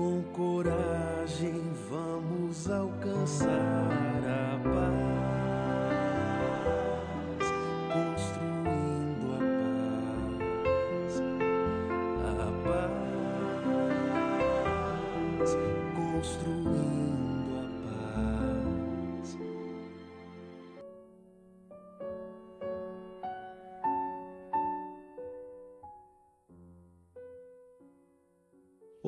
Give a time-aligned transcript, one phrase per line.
[0.00, 3.50] Com coragem vamos alcançar
[4.24, 5.09] a paz,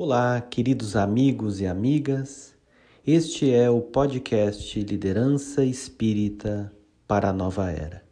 [0.05, 2.53] Olá, queridos amigos e amigas.
[3.07, 6.69] Este é o podcast Liderança Espírita
[7.07, 8.03] para a Nova Era,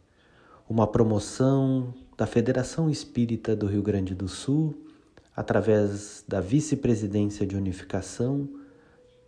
[0.66, 4.74] uma promoção da Federação Espírita do Rio Grande do Sul,
[5.36, 8.48] através da Vice-Presidência de Unificação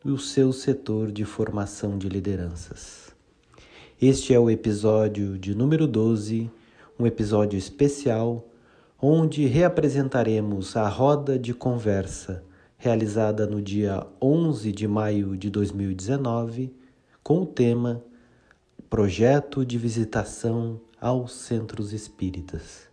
[0.02, 3.14] e o seu setor de formação de lideranças.
[4.00, 6.50] Este é o episódio de número 12,
[6.98, 8.42] um episódio especial
[8.98, 12.42] onde reapresentaremos a roda de conversa
[12.76, 16.74] realizada no dia 11 de maio de 2019
[17.22, 18.04] com o tema
[18.90, 22.88] Projeto de Visitação aos Centros Espíritas,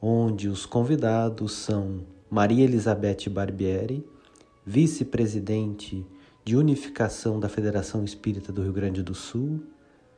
[0.00, 4.04] onde os convidados são Maria Elizabeth Barbieri,
[4.64, 6.06] vice-presidente
[6.44, 9.60] de Unificação da Federação Espírita do Rio Grande do Sul,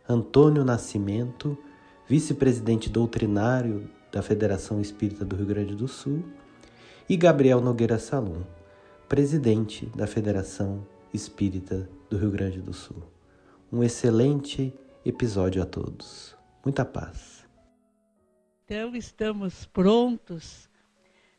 [0.08, 1.58] Antônio Nascimento,
[2.08, 6.22] vice-presidente doutrinário da Federação Espírita do Rio Grande do Sul,
[7.08, 8.42] e Gabriel Nogueira Salum,
[9.08, 13.04] presidente da Federação Espírita do Rio Grande do Sul.
[13.72, 16.36] Um excelente episódio a todos.
[16.64, 17.46] Muita paz.
[18.64, 20.68] Então, estamos prontos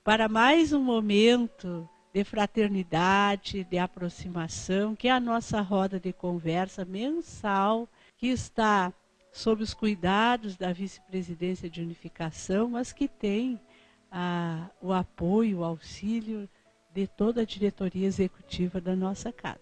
[0.02, 6.86] para mais um momento de fraternidade, de aproximação, que é a nossa roda de conversa
[6.86, 7.88] mensal,
[8.18, 8.94] que está
[9.30, 13.60] sob os cuidados da vice-presidência de unificação, mas que tem
[14.10, 16.48] ah, o apoio, o auxílio
[16.98, 19.62] de toda a diretoria executiva da nossa casa.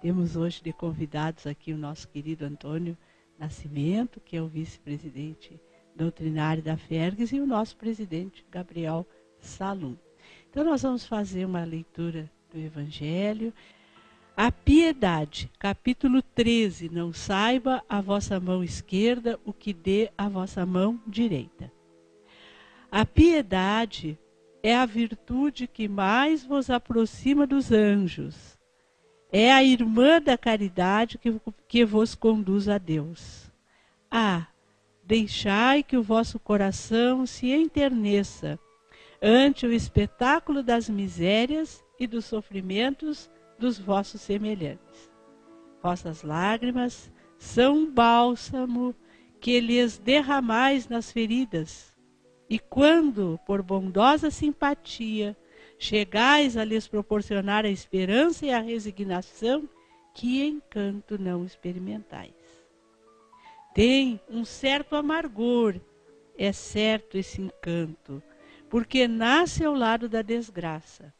[0.00, 2.96] Temos hoje de convidados aqui o nosso querido Antônio
[3.38, 5.60] Nascimento, que é o vice-presidente
[5.94, 9.06] doutrinário da FERGS, e o nosso presidente Gabriel
[9.38, 9.98] Salum.
[10.48, 13.52] Então, nós vamos fazer uma leitura do Evangelho.
[14.34, 16.88] A piedade, capítulo 13.
[16.88, 21.70] Não saiba a vossa mão esquerda o que dê a vossa mão direita.
[22.90, 24.18] A piedade
[24.62, 28.58] é a virtude que mais vos aproxima dos anjos.
[29.30, 33.50] É a irmã da caridade que, que vos conduz a Deus.
[34.10, 34.46] Ah,
[35.02, 38.58] deixai que o vosso coração se enterneça
[39.20, 45.10] ante o espetáculo das misérias e dos sofrimentos dos vossos semelhantes.
[45.82, 48.94] Vossas lágrimas são um bálsamo
[49.40, 51.91] que lhes derramais nas feridas.
[52.52, 55.34] E quando, por bondosa simpatia,
[55.78, 59.66] chegais a lhes proporcionar a esperança e a resignação,
[60.12, 62.34] que encanto não experimentais.
[63.74, 65.76] Tem um certo amargor,
[66.36, 68.22] é certo esse encanto,
[68.68, 71.10] porque nasce ao lado da desgraça.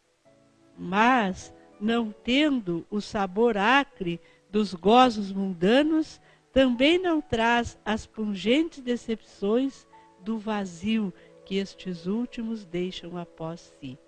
[0.77, 1.51] Mas
[1.81, 6.21] não tendo o sabor acre dos gozos mundanos,
[6.53, 9.87] também não traz as pungentes decepções
[10.23, 11.13] do vazio
[11.45, 13.99] que estes últimos deixam após si.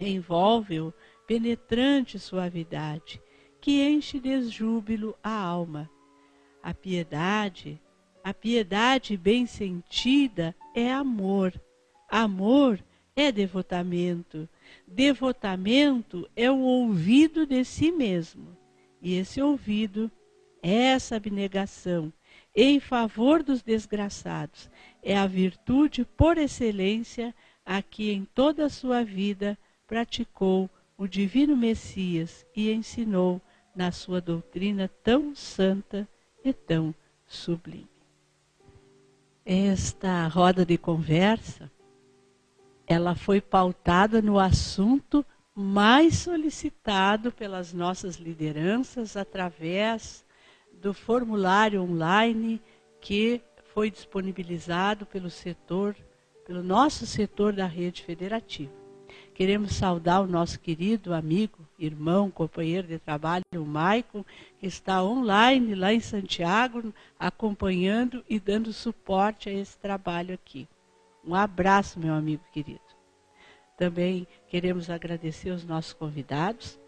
[0.00, 0.92] Envolve-o
[1.26, 3.20] penetrante suavidade,
[3.60, 5.90] que enche de júbilo a alma.
[6.62, 7.80] A piedade,
[8.22, 11.52] a piedade bem sentida é amor.
[12.08, 12.82] Amor
[13.14, 14.48] é devotamento.
[14.86, 18.56] Devotamento é o ouvido de si mesmo.
[19.00, 20.10] E esse ouvido,
[20.62, 22.12] essa abnegação
[22.54, 24.70] em favor dos desgraçados,
[25.02, 31.56] é a virtude por excelência a que em toda a sua vida praticou o divino
[31.56, 33.40] Messias e ensinou
[33.74, 36.08] na sua doutrina tão santa
[36.44, 36.94] e tão
[37.26, 37.88] sublime.
[39.44, 41.70] Esta roda de conversa
[42.86, 45.24] ela foi pautada no assunto
[45.54, 50.24] mais solicitado pelas nossas lideranças através
[50.80, 52.60] do formulário online
[53.00, 53.40] que
[53.72, 55.96] foi disponibilizado pelo setor,
[56.46, 58.72] pelo nosso setor da rede federativa.
[59.34, 64.24] Queremos saudar o nosso querido amigo, irmão, companheiro de trabalho, o Maicon,
[64.58, 70.68] que está online lá em Santiago, acompanhando e dando suporte a esse trabalho aqui.
[71.24, 72.80] Um abraço, meu amigo querido.
[73.76, 76.78] Também queremos agradecer os nossos convidados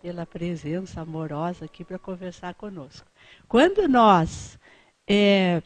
[0.00, 3.06] pela presença amorosa aqui para conversar conosco.
[3.46, 4.58] Quando nós
[5.06, 5.62] é,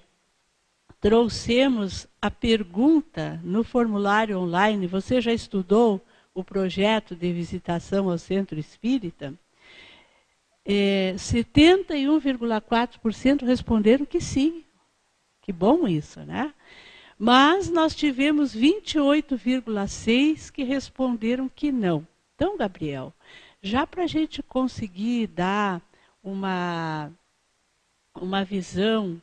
[1.00, 6.00] trouxemos a pergunta no formulário online, você já estudou
[6.34, 9.32] o projeto de visitação ao centro espírita,
[10.64, 14.64] é, 71,4% responderam que sim.
[15.40, 16.52] Que bom isso, né?
[17.18, 22.04] Mas nós tivemos 28,6% que responderam que não.
[22.34, 23.14] Então, Gabriel,
[23.62, 25.80] já para a gente conseguir dar
[26.22, 27.10] uma,
[28.14, 29.18] uma visão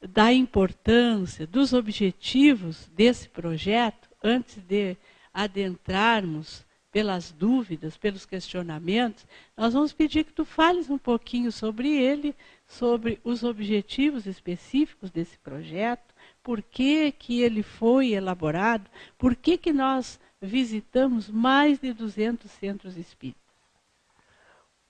[0.00, 4.96] da importância, dos objetivos desse projeto, antes de
[5.32, 9.24] adentrarmos pelas dúvidas, pelos questionamentos,
[9.56, 12.34] nós vamos pedir que tu fales um pouquinho sobre ele,
[12.66, 19.72] sobre os objetivos específicos desse projeto, por que, que ele foi elaborado, por que, que
[19.72, 23.40] nós visitamos mais de 200 centros espíritas.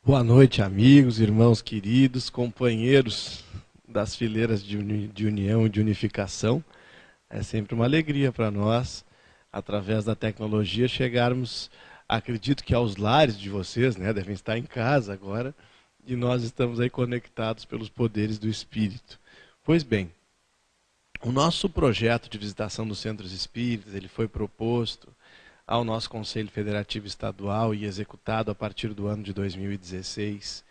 [0.03, 3.45] Boa noite, amigos, irmãos queridos, companheiros
[3.91, 6.65] das fileiras de, uni de união e de unificação.
[7.29, 9.05] É sempre uma alegria para nós,
[9.53, 11.71] através da tecnologia, chegarmos,
[12.09, 15.55] acredito que aos lares de vocês, né, devem estar em casa agora,
[16.07, 19.19] e nós estamos aí conectados pelos poderes do Espírito.
[19.65, 20.11] Pois bem,
[21.23, 25.09] o nosso projeto de visitação dos centros espíritas, ele foi proposto
[25.67, 30.65] ao nosso Conselho Federativo Estadual e executado a partir do ano de 2016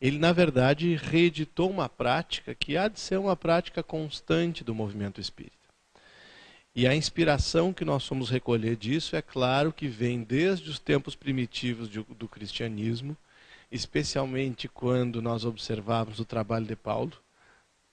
[0.00, 5.20] ele, na verdade, reeditou uma prática que há de ser uma prática constante do movimento
[5.20, 5.56] espírita.
[6.74, 11.16] E a inspiração que nós fomos recolher disso, é claro que vem desde os tempos
[11.16, 13.16] primitivos do, do cristianismo,
[13.70, 17.12] especialmente quando nós observávamos o trabalho de Paulo,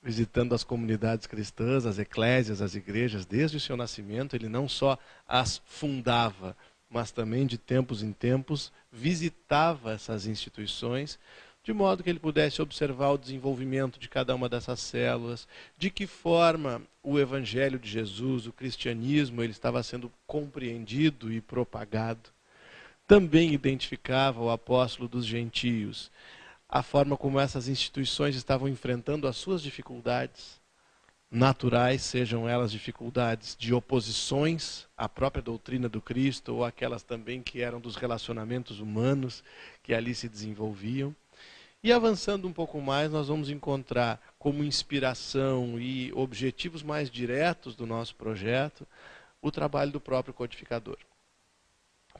[0.03, 4.99] visitando as comunidades cristãs, as eclésias, as igrejas, desde o seu nascimento, ele não só
[5.27, 6.55] as fundava,
[6.87, 11.17] mas também de tempos em tempos visitava essas instituições
[11.65, 16.05] de modo que ele pudesse observar o desenvolvimento de cada uma dessas células, de que
[16.05, 22.29] forma o evangelho de Jesus, o cristianismo, ele estava sendo compreendido e propagado.
[23.07, 26.11] Também identificava o apóstolo dos gentios,
[26.69, 30.61] a forma como essas instituições estavam enfrentando as suas dificuldades
[31.31, 37.61] naturais, sejam elas dificuldades de oposições à própria doutrina do Cristo ou aquelas também que
[37.61, 39.43] eram dos relacionamentos humanos
[39.81, 41.15] que ali se desenvolviam.
[41.85, 47.85] E avançando um pouco mais, nós vamos encontrar como inspiração e objetivos mais diretos do
[47.85, 48.87] nosso projeto
[49.39, 50.97] o trabalho do próprio codificador.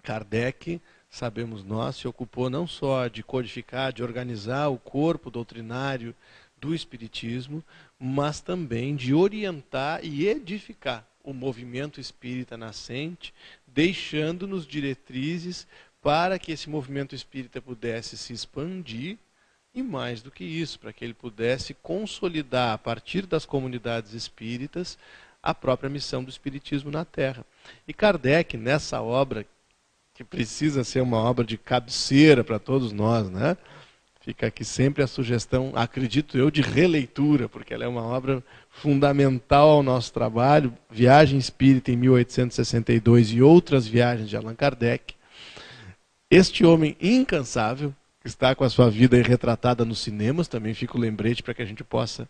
[0.04, 0.80] Kardec,
[1.10, 6.14] sabemos nós, se ocupou não só de codificar, de organizar o corpo doutrinário
[6.62, 7.64] do Espiritismo,
[7.98, 13.34] mas também de orientar e edificar o movimento espírita nascente,
[13.66, 15.68] deixando-nos diretrizes
[16.04, 19.18] para que esse movimento espírita pudesse se expandir
[19.76, 24.98] e mais do que isso, para que ele pudesse consolidar a partir das comunidades espíritas
[25.44, 27.46] a própria missão do espiritismo na Terra.
[27.86, 29.46] E Kardec, nessa obra,
[30.14, 33.58] que precisa ser uma obra de cabeceira para todos nós, né?
[34.22, 39.70] Fica aqui sempre a sugestão, acredito eu, de releitura, porque ela é uma obra fundamental
[39.70, 40.74] ao nosso trabalho.
[40.90, 45.14] Viagem Espírita em 1862 e outras viagens de Allan Kardec.
[46.32, 47.94] Este homem incansável,
[48.26, 51.66] está com a sua vida retratada nos cinemas, também fica o lembrete para que a
[51.66, 52.28] gente possa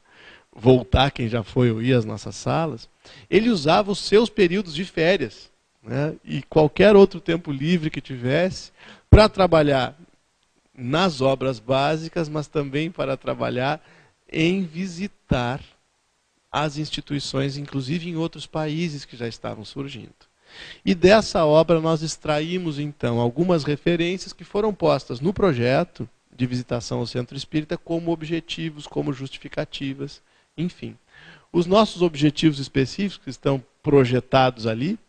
[0.51, 2.89] voltar, quem já foi ou ir às nossas salas.
[3.29, 5.51] Ele usava os seus períodos de férias
[5.83, 8.71] né, e qualquer outro tempo livre que tivesse
[9.09, 9.97] para trabalhar
[10.73, 13.81] nas obras básicas, mas também para trabalhar
[14.31, 15.61] em visitar
[16.51, 20.24] as instituições, inclusive em outros países que já estavam surgindo.
[20.83, 26.99] E dessa obra nós extraímos então algumas referências que foram postas no projeto de visitação
[26.99, 30.21] ao centro espírita como objetivos, como justificativas,
[30.57, 30.97] enfim.
[31.51, 34.99] Os nossos objetivos específicos estão projetados ali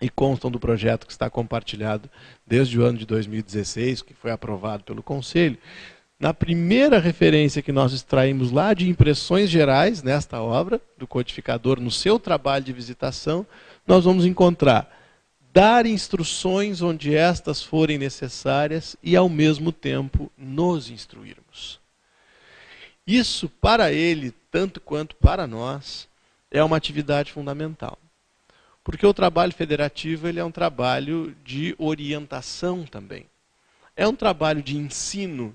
[0.00, 2.08] e constam do projeto que está compartilhado
[2.46, 5.58] desde o ano de 2016, que foi aprovado pelo Conselho.
[6.18, 11.90] Na primeira referência que nós extraímos lá de impressões gerais nesta obra do codificador no
[11.90, 13.46] seu trabalho de visitação,
[13.90, 14.88] nós vamos encontrar
[15.52, 21.80] dar instruções onde estas forem necessárias e, ao mesmo tempo, nos instruirmos.
[23.04, 26.06] Isso, para ele, tanto quanto para nós,
[26.52, 27.98] é uma atividade fundamental.
[28.84, 33.26] Porque o trabalho federativo ele é um trabalho de orientação também.
[33.96, 35.52] É um trabalho de ensino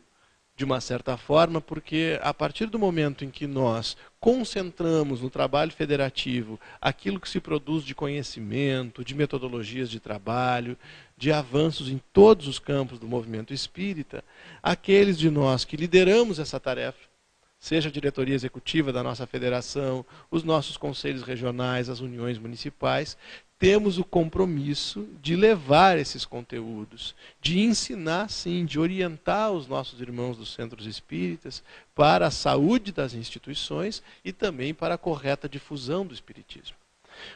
[0.56, 5.72] de uma certa forma, porque a partir do momento em que nós concentramos no trabalho
[5.72, 10.78] federativo aquilo que se produz de conhecimento, de metodologias de trabalho,
[11.18, 14.24] de avanços em todos os campos do movimento espírita,
[14.64, 17.16] aqueles de nós que lideramos essa tarefa,
[17.60, 23.18] seja a diretoria executiva da nossa federação, os nossos conselhos regionais, as uniões municipais,
[23.58, 30.38] temos o compromisso de levar esses conteúdos, de ensinar, sim, de orientar os nossos irmãos
[30.38, 36.14] dos centros espíritas para a saúde das instituições e também para a correta difusão do
[36.14, 36.76] espiritismo.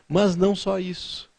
[0.08, 1.30] Mas não só isso.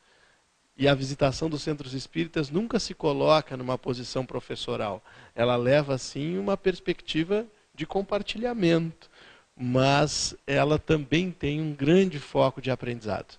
[0.77, 5.05] E a visitação dos centros espíritas nunca se coloca numa posição professoral.
[5.35, 9.11] Ela leva, sim, uma perspectiva de compartilhamento,
[9.55, 13.39] mas ela também tem um grande foco de aprendizado.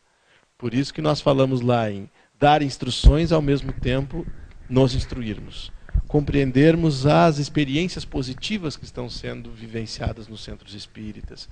[0.61, 2.07] Por isso que nós falamos lá em
[2.39, 4.27] dar instruções ao mesmo tempo
[4.69, 5.71] nos instruirmos.
[6.07, 11.49] Compreendermos as experiências positivas que estão sendo vivenciadas nos centros espíritas.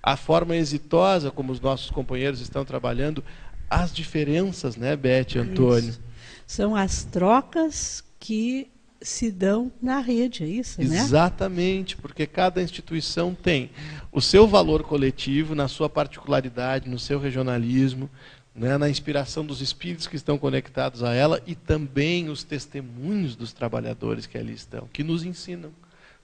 [0.00, 3.24] A forma exitosa como os nossos companheiros estão trabalhando,
[3.68, 5.90] as diferenças, né, Beth Antônio?
[5.90, 6.00] Isso.
[6.46, 10.98] São as trocas que se dão na rede, é isso, né?
[10.98, 13.70] Exatamente, porque cada instituição tem
[14.10, 18.08] o seu valor coletivo, na sua particularidade, no seu regionalismo,
[18.54, 23.52] né, na inspiração dos espíritos que estão conectados a ela e também os testemunhos dos
[23.52, 25.70] trabalhadores que ali estão, que nos ensinam.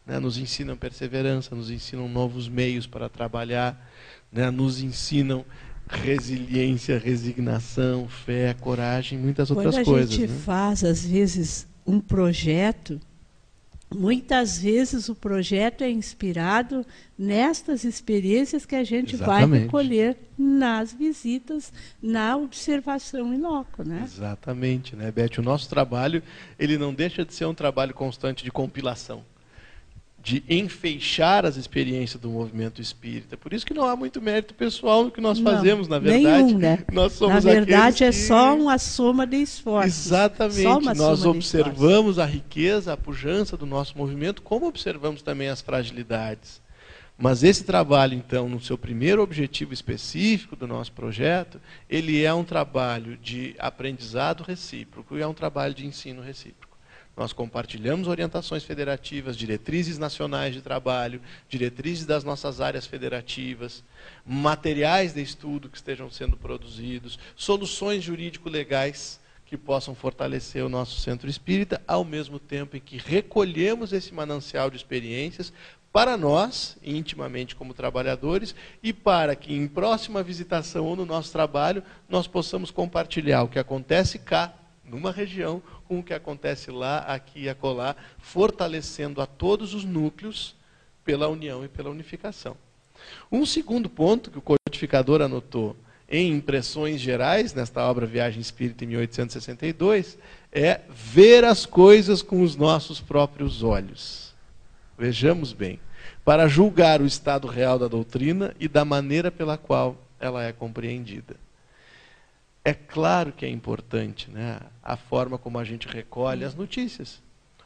[0.05, 3.89] Né, nos ensinam perseverança, nos ensinam novos meios para trabalhar,
[4.33, 5.45] né, nos ensinam
[5.89, 9.87] resiliência, resignação, fé, coragem, muitas outras coisas.
[9.87, 10.39] Quando a gente né?
[10.45, 13.01] faz, às vezes, um projeto,
[13.95, 16.87] muitas vezes o projeto é inspirado
[17.19, 19.51] nestas experiências que a gente Exatamente.
[19.51, 21.73] vai recolher nas visitas,
[22.03, 24.03] na observação em loco, né?
[24.05, 25.39] Exatamente, né, Beth?
[25.39, 26.23] O nosso trabalho,
[26.59, 29.25] ele não deixa de ser um trabalho constante de compilação
[30.23, 33.37] de enfeixar as experiências do movimento espírita.
[33.37, 36.45] Por isso que não há muito mérito pessoal no que nós não, fazemos, na verdade.
[36.45, 36.79] Nenhum, né?
[36.93, 38.13] Nós somos na verdade é que...
[38.13, 40.07] só uma soma de esforços.
[40.07, 40.97] Exatamente.
[40.97, 46.63] Nós observamos a riqueza, a pujança do nosso movimento, como observamos também as fragilidades.
[47.19, 51.61] Mas esse trabalho, então, no seu primeiro objetivo específico do nosso projeto,
[51.91, 56.72] ele é um trabalho de aprendizado recíproco e é um trabalho de ensino recíproco.
[57.17, 63.85] Nós compartilhamos orientações federativas, diretrizes nacionais de trabalho, diretrizes das nossas áreas federativas,
[64.25, 71.29] materiais de estudo que estejam sendo produzidos, soluções jurídico-legais que possam fortalecer o nosso centro
[71.29, 75.53] espírita, ao mesmo tempo em que recolhemos esse manancial de experiências
[75.93, 81.83] para nós, intimamente como trabalhadores, e para que em próxima visitação ou no nosso trabalho
[82.09, 84.55] nós possamos compartilhar o que acontece cá
[84.93, 90.55] numa região com o que acontece lá, aqui e acolá, fortalecendo a todos os núcleos
[91.03, 92.55] pela união e pela unificação.
[93.31, 95.75] Um segundo ponto que o codificador anotou
[96.09, 100.19] em impressões gerais, nesta obra Viagem Espírita em 1862,
[100.53, 104.35] é ver as coisas com os nossos próprios olhos.
[104.99, 105.81] Vejamos bem,
[106.23, 111.35] para julgar o estado real da doutrina e da maneira pela qual ela é compreendida.
[112.65, 117.21] É claro que é importante né, a forma como a gente recolhe as notícias.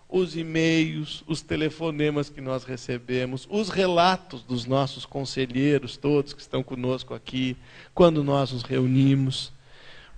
[0.09, 6.63] Os e-mails, os telefonemas que nós recebemos, os relatos dos nossos conselheiros, todos que estão
[6.63, 7.57] conosco aqui,
[7.93, 9.53] quando nós nos reunimos.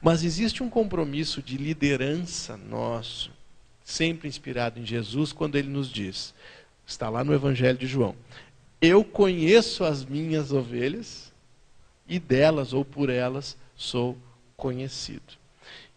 [0.01, 3.33] Mas existe um compromisso de liderança nosso,
[3.83, 6.35] sempre inspirado em Jesus, quando ele nos diz,
[6.87, 8.15] está lá no Evangelho de João:
[8.81, 11.33] Eu conheço as minhas ovelhas
[12.07, 14.17] e delas ou por elas sou
[14.59, 15.39] conhecido.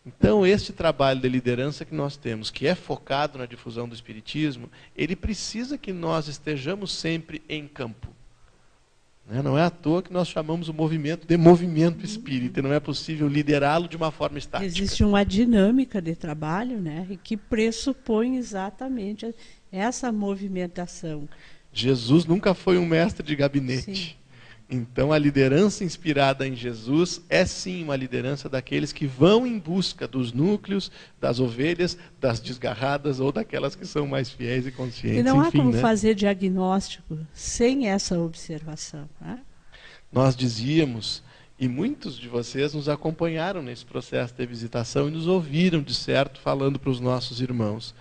[0.06, 4.70] Então, este trabalho de liderança que nós temos, que é focado na difusão do Espiritismo,
[4.96, 8.08] ele precisa que nós estejamos sempre em campo.
[9.27, 9.41] Né?
[9.44, 13.27] Não é à toa que nós chamamos o movimento de movimento espírita, não é possível
[13.27, 14.65] liderá-lo de uma forma estática.
[14.65, 19.34] Existe uma dinâmica de trabalho né, que pressupõe exatamente
[19.72, 21.30] essa movimentação.
[21.72, 23.96] Jesus nunca foi um mestre de gabinete.
[23.96, 24.21] Sim.
[24.74, 30.08] Então, a liderança inspirada em Jesus é sim uma liderança daqueles que vão em busca
[30.08, 35.20] dos núcleos, das ovelhas, das desgarradas ou daquelas que são mais fiéis e conscientes.
[35.20, 35.82] E não Enfim, há como né?
[35.82, 39.10] fazer diagnóstico sem essa observação.
[39.20, 39.40] Né?
[40.10, 41.22] Nós dizíamos,
[41.60, 46.40] e muitos de vocês nos acompanharam nesse processo de visitação e nos ouviram, de certo,
[46.40, 47.94] falando para os nossos irmãos,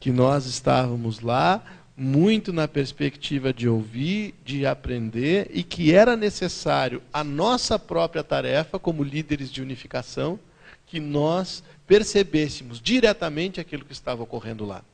[0.00, 1.62] que nós estávamos lá
[1.96, 8.78] muito na perspectiva de ouvir, de aprender e que era necessário a nossa própria tarefa
[8.78, 10.38] como líderes de unificação
[10.86, 14.84] que nós percebêssemos diretamente aquilo que estava ocorrendo lá.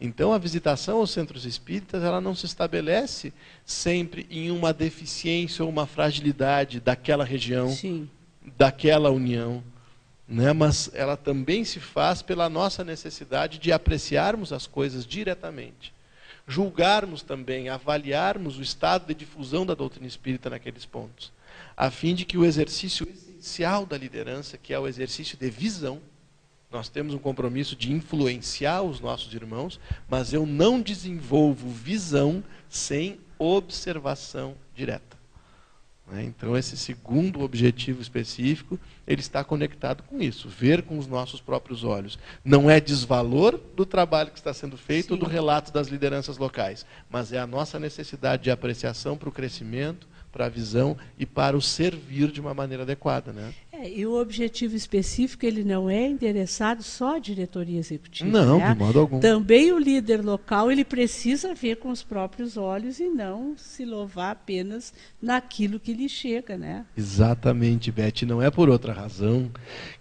[0.00, 3.32] Então a visitação aos centros espíritas, ela não se estabelece
[3.64, 8.08] sempre em uma deficiência ou uma fragilidade daquela região, Sim.
[8.56, 9.62] daquela união,
[10.26, 10.52] né?
[10.52, 15.96] mas ela também se faz pela nossa necessidade de apreciarmos as coisas diretamente
[16.48, 21.30] julgarmos também, avaliarmos o estado de difusão da doutrina espírita naqueles pontos,
[21.76, 26.00] a fim de que o exercício essencial da liderança, que é o exercício de visão.
[26.70, 29.78] Nós temos um compromisso de influenciar os nossos irmãos,
[30.08, 35.17] mas eu não desenvolvo visão sem observação direta.
[36.10, 36.24] Né?
[36.24, 41.84] Então, esse segundo objetivo específico, ele está conectado com isso, ver com os nossos próprios
[41.84, 42.18] olhos.
[42.44, 46.86] Não é desvalor do trabalho que está sendo feito ou do relato das lideranças locais,
[47.10, 51.56] mas é a nossa necessidade de apreciação para o crescimento, para a visão e para
[51.56, 53.32] o servir de uma maneira adequada.
[53.32, 53.52] Né?
[53.72, 58.28] É, e o objetivo específico ele não é endereçado só à diretoria executiva.
[58.28, 58.72] Não, né?
[58.72, 59.20] de modo algum.
[59.20, 64.32] Também o líder local ele precisa ver com os próprios olhos e não se louvar
[64.32, 64.92] apenas
[65.22, 66.84] naquilo que lhe chega, né?
[66.96, 68.26] Exatamente, Beth.
[68.26, 69.50] Não é por outra razão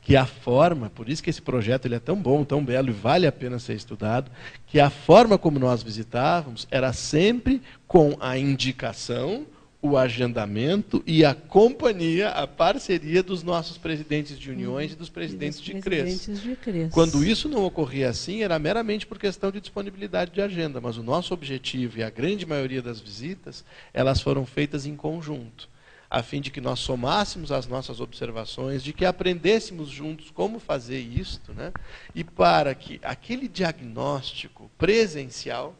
[0.02, 2.94] que a forma, por isso que esse projeto ele é tão bom, tão belo e
[2.94, 4.32] vale a pena ser estudado,
[4.66, 9.46] que a forma como nós visitávamos era sempre com a indicação
[9.82, 15.60] o agendamento e a companhia, a parceria dos nossos presidentes de uniões e dos presidentes,
[15.60, 16.02] E de, dos CRES.
[16.04, 16.92] presidentes de CRES.
[16.92, 21.04] Quando isso não ocorria assim, era meramente por questão de disponibilidade de agenda, mas o
[21.04, 25.70] nosso objetivo e a grande maioria das visitas, elas foram feitas em conjunto,
[26.10, 31.00] a fim de que nós somássemos as nossas observações, de que aprendêssemos juntos como fazer
[31.00, 31.72] isto, né?
[32.16, 35.76] E para que aquele diagnóstico presencial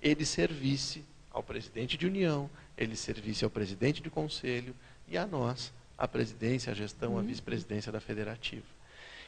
[0.00, 4.74] ele servisse ao presidente de união, ele servisse ao presidente de conselho
[5.08, 8.64] e a nós, a presidência, a gestão, a vice-presidência da federativa.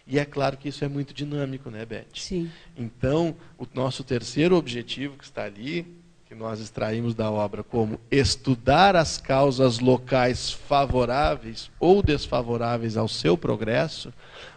[0.07, 2.07] E é claro que isso é muito dinâmico, né, Beth?
[2.15, 2.51] Sim.
[2.77, 5.87] Então, o nosso terceiro objetivo que está ali,
[6.27, 13.39] que nós extraímos da obra como estudar as causas locais favoráveis ou desfavoráveis ao seu
[13.39, 14.13] progresso,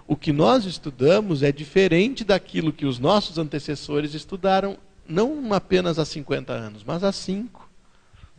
[0.06, 4.77] o que nós estudamos é diferente daquilo que os nossos antecessores estudaram
[5.08, 7.66] não apenas há 50 anos, mas há 5.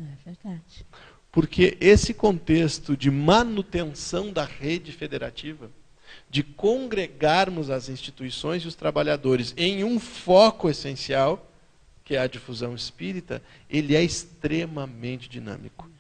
[0.01, 0.87] É verdade.
[1.31, 5.71] Porque esse contexto de manutenção da rede federativa,
[6.31, 11.51] de congregarmos as instituições e os trabalhadores em um foco essencial,
[12.05, 15.91] que é a difusão espírita, ele é extremamente dinâmico.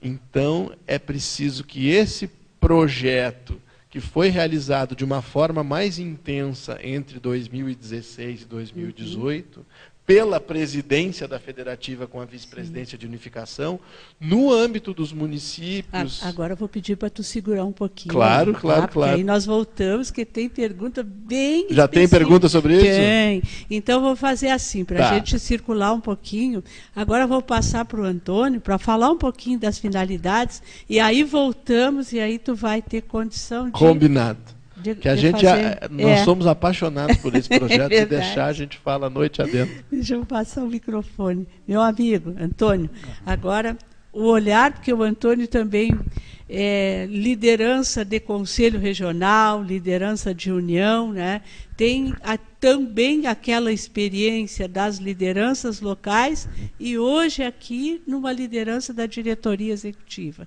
[0.00, 2.28] Então, é preciso que esse
[2.60, 9.66] projeto, que foi realizado de uma forma mais intensa entre 2016 e 2018,
[10.10, 13.78] pela presidência da federativa com a vice-presidência de unificação,
[14.20, 16.20] no âmbito dos municípios.
[16.24, 18.12] Agora eu vou pedir para tu segurar um pouquinho.
[18.12, 18.58] Claro, tá?
[18.58, 19.14] claro, Porque claro.
[19.14, 21.68] Aí nós voltamos, que tem pergunta bem.
[21.70, 22.18] Já tem específica.
[22.18, 22.86] pergunta sobre isso?
[22.86, 23.42] Tem.
[23.70, 25.14] Então vou fazer assim, para a Tá.
[25.14, 26.64] gente circular um pouquinho.
[26.96, 30.60] Agora eu vou passar para o Antônio para falar um pouquinho das finalidades.
[30.88, 33.72] E aí voltamos, e aí tu vai ter condição de.
[33.72, 34.59] Combinado.
[34.82, 36.24] De- Que a gente, fazer- a- nós É.
[36.24, 37.82] somos apaixonados por esse projeto.
[37.82, 38.06] Se verdade.
[38.24, 39.84] deixar, a gente fala a noite adentro.
[39.90, 41.46] Deixa eu passar o microfone.
[41.66, 42.88] Meu amigo, Antônio,
[43.24, 43.76] agora
[44.12, 45.92] o olhar, porque o Antônio também
[46.48, 51.42] é liderança de conselho regional, liderança de união, né?
[51.76, 56.46] tem a- também aquela experiência das lideranças locais
[56.78, 60.46] e hoje aqui numa liderança da diretoria executiva.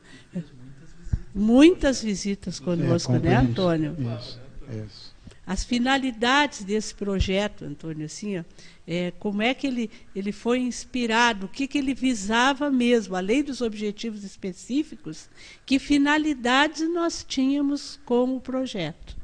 [1.33, 3.35] Muitas visitas conosco, É, né.
[3.35, 3.95] Antônio?
[4.19, 4.39] Isso,
[4.85, 5.13] isso.
[5.45, 8.43] As finalidades desse projeto, Antônio, assim, ó,
[8.87, 13.43] é, como é que ele, ele foi inspirado, o que, que ele visava mesmo, além
[13.43, 15.29] dos objetivos específicos,
[15.65, 19.17] que finalidades nós tínhamos com o projeto.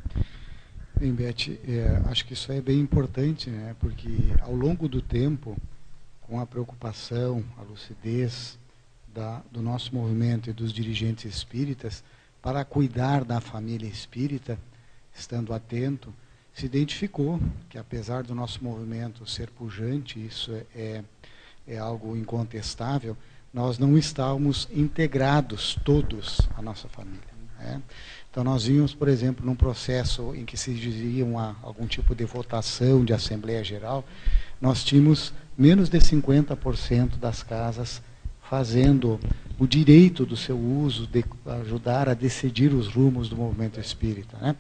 [1.00, 3.74] Bem, Beth, é, acho que isso é bem importante, né?
[3.80, 4.10] porque
[4.42, 5.56] ao longo do tempo,
[6.20, 8.60] com a preocupação, a lucidez
[9.14, 12.04] da, do nosso movimento e dos dirigentes espíritas,
[12.42, 14.58] para cuidar da família espírita,
[15.14, 16.14] estando atento,
[16.54, 21.04] se identificou que, apesar do nosso movimento ser pujante, isso é, é,
[21.68, 23.16] é algo incontestável,
[23.54, 27.20] nós não estávamos integrados todos à nossa família.
[27.58, 27.82] né?
[28.30, 32.26] Então, nós vimos, por exemplo, num processo em que se dizia uma, algum tipo de
[32.26, 34.06] votação de Assembleia Geral,
[34.62, 38.02] nós tínhamos menos de 50% das casas
[38.50, 39.20] fazendo
[39.60, 41.24] o direito do seu uso, de
[41.62, 44.38] ajudar a decidir os rumos do movimento espírita.
[44.38, 44.56] Né?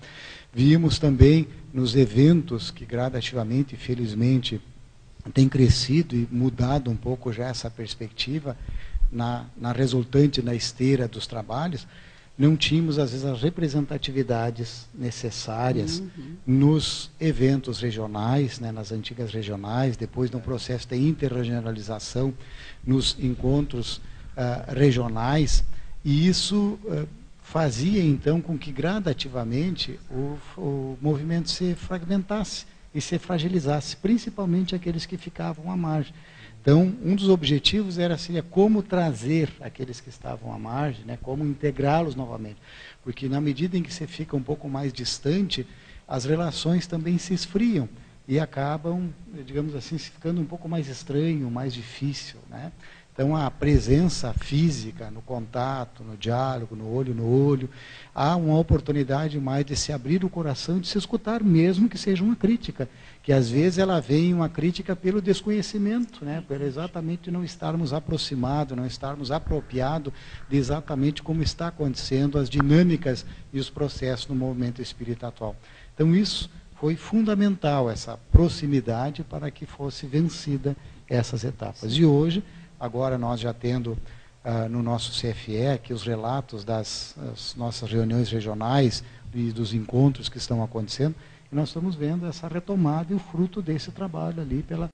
[0.54, 4.62] Vimos também nos eventos que gradativamente, felizmente,
[5.34, 8.56] tem crescido e mudado um pouco já essa perspectiva
[9.12, 11.88] na, na resultante na esteira dos trabalhos,
[12.40, 16.02] não tínhamos às vezes as representatividades necessárias
[16.48, 22.34] nos eventos regionais, né, nas antigas regionais, depois no processo de interregionalização,
[22.82, 24.00] nos encontros
[24.38, 25.66] ah, regionais,
[26.04, 27.06] e isso ah,
[27.44, 35.06] fazia então com que gradativamente o, o movimento se fragmentasse e se fragilizasse, principalmente aqueles
[35.06, 36.14] que ficavam à margem.
[36.62, 41.46] Então, um dos objetivos era seria como trazer aqueles que estavam à margem, né, como
[41.46, 42.58] integrá-los novamente.
[43.04, 45.66] Porque na medida em que você fica um pouco mais distante,
[46.08, 47.88] as relações também se esfriam
[48.28, 49.10] e acabam,
[49.46, 52.72] digamos assim, ficando um pouco mais estranho, mais difícil, né?
[53.12, 57.70] Então, a presença física, no contato, no diálogo, no olho no olho,
[58.16, 62.24] há uma oportunidade mais de se abrir o coração de se escutar, mesmo que seja
[62.24, 62.88] uma crítica.
[63.30, 66.44] Que às vezes ela vem uma crítica pelo desconhecimento, né?
[66.48, 70.12] por exatamente não estarmos aproximados, não estarmos apropriados
[70.50, 75.56] de exatamente como está acontecendo as dinâmicas e os processos no movimento espírita atual.
[75.94, 80.76] Então, isso foi fundamental, essa proximidade, para que fosse vencida
[81.08, 81.94] essas etapas.
[81.94, 82.44] E hoje
[82.80, 83.92] Agora nós já tendo
[84.46, 87.14] uh, no nosso CFE aqui os relatos das
[87.58, 91.14] nossas reuniões regionais e dos encontros que estão acontecendo,
[91.52, 94.90] e nós estamos vendo essa retomada e o fruto desse trabalho ali pela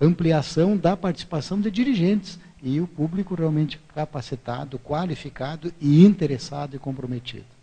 [0.00, 7.55] ampliação da participação de dirigentes e o público realmente capacitado, qualificado e interessado e comprometido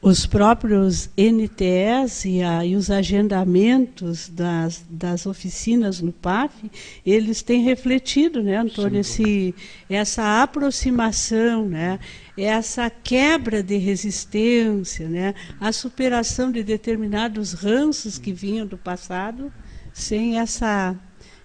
[0.00, 6.70] os próprios NTS e, a, e os agendamentos das, das, oficinas no PAF,
[7.04, 9.52] eles têm refletido, né, Antônio, esse,
[9.90, 11.98] essa aproximação, né,
[12.38, 19.52] essa quebra de resistência, né, a superação de determinados ranços que vinham do passado,
[19.92, 20.96] sem essa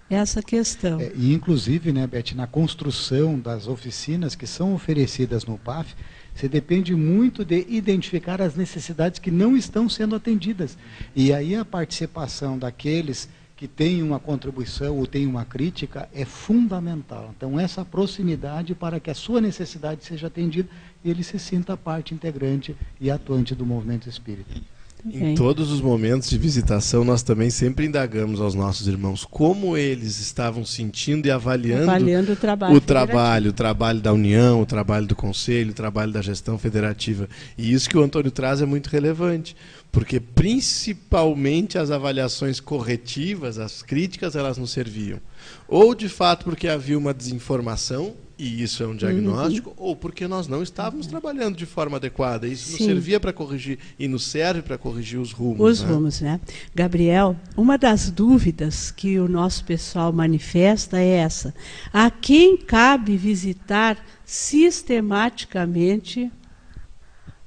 [0.08, 1.00] essa questão.
[1.00, 5.94] É, e inclusive, né, Beth, na construção das oficinas que são oferecidas no PAF,
[6.40, 10.78] você depende muito de identificar as necessidades que não estão sendo atendidas.
[11.14, 17.34] E aí a participação daqueles que têm uma contribuição ou têm uma crítica é fundamental.
[17.36, 20.70] Então, essa proximidade para que a sua necessidade seja atendida
[21.04, 24.54] e ele se sinta parte integrante e atuante do movimento espírita.
[25.04, 30.20] Em todos os momentos de visitação, nós também sempre indagamos aos nossos irmãos como eles
[30.20, 35.06] estavam sentindo e avaliando, avaliando o, trabalho, o trabalho, o trabalho da União, o trabalho
[35.06, 37.28] do Conselho, o trabalho da gestão federativa.
[37.56, 39.56] E isso que o Antônio traz é muito relevante,
[39.92, 45.20] porque principalmente as avaliações corretivas, as críticas, elas nos serviam.
[45.66, 49.76] Ou de fato porque havia uma desinformação e isso é um diagnóstico, uhum.
[49.76, 52.48] ou porque nós não estávamos trabalhando de forma adequada.
[52.48, 52.72] Isso Sim.
[52.72, 55.60] nos servia para corrigir e nos serve para corrigir os rumos.
[55.60, 55.92] Os né?
[55.92, 56.40] rumos, né?
[56.74, 61.54] Gabriel, uma das dúvidas que o nosso pessoal manifesta é essa:
[61.92, 66.32] a quem cabe visitar sistematicamente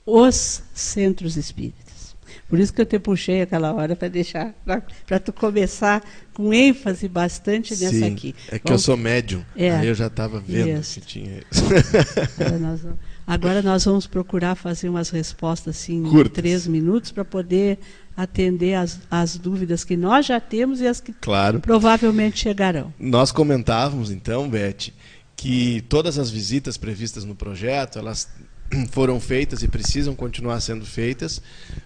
[0.05, 1.82] os centros espíritas?
[2.47, 4.53] Por isso que eu te puxei aquela hora para deixar,
[5.05, 8.35] para tu começar com ênfase bastante nessa Sim, aqui.
[8.51, 10.99] É que Bom, eu sou médium, é, aí eu já estava vendo isso.
[10.99, 11.63] que tinha isso.
[12.39, 12.81] Agora nós,
[13.25, 16.27] agora nós vamos procurar fazer umas respostas assim Curtas.
[16.27, 17.79] em três minutos para poder
[18.15, 21.59] atender as, as dúvidas que nós já temos e as que claro.
[21.59, 22.93] provavelmente chegarão.
[22.99, 24.91] Nós comentávamos então, Beth,
[25.35, 28.29] que todas as visitas previstas no projeto, elas
[28.91, 31.41] foram feitas e precisam continuar sendo feitas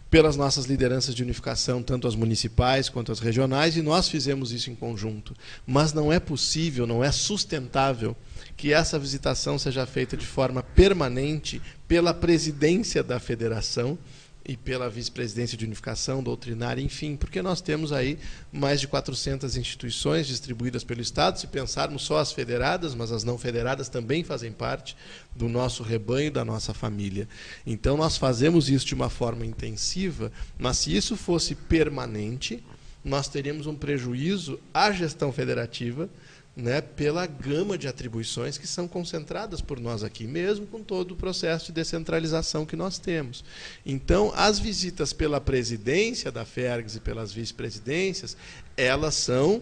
[0.09, 4.69] pelas nossas lideranças de unificação, tanto as municipais quanto as regionais, e nós fizemos isso
[4.69, 5.33] em conjunto.
[5.65, 8.15] Mas não é possível, não é sustentável
[8.55, 13.97] que essa visitação seja feita de forma permanente pela presidência da federação
[14.47, 18.17] e pela vice-presidência de unificação doutrinária, enfim, porque nós temos aí
[18.51, 23.37] mais de 400 instituições distribuídas pelo Estado, se pensarmos só as federadas, mas as não
[23.37, 24.95] federadas também fazem parte
[25.35, 27.27] do nosso rebanho, da nossa família.
[27.65, 32.63] Então nós fazemos isso de uma forma intensiva, mas se isso fosse permanente,
[33.03, 36.09] nós teríamos um prejuízo à gestão federativa,
[36.57, 41.15] né, pela gama de atribuições que são concentradas por nós aqui, mesmo com todo o
[41.15, 43.45] processo de descentralização que nós temos.
[43.85, 48.35] Então, as visitas pela presidência da FERGS e pelas vice-presidências,
[48.75, 49.61] elas são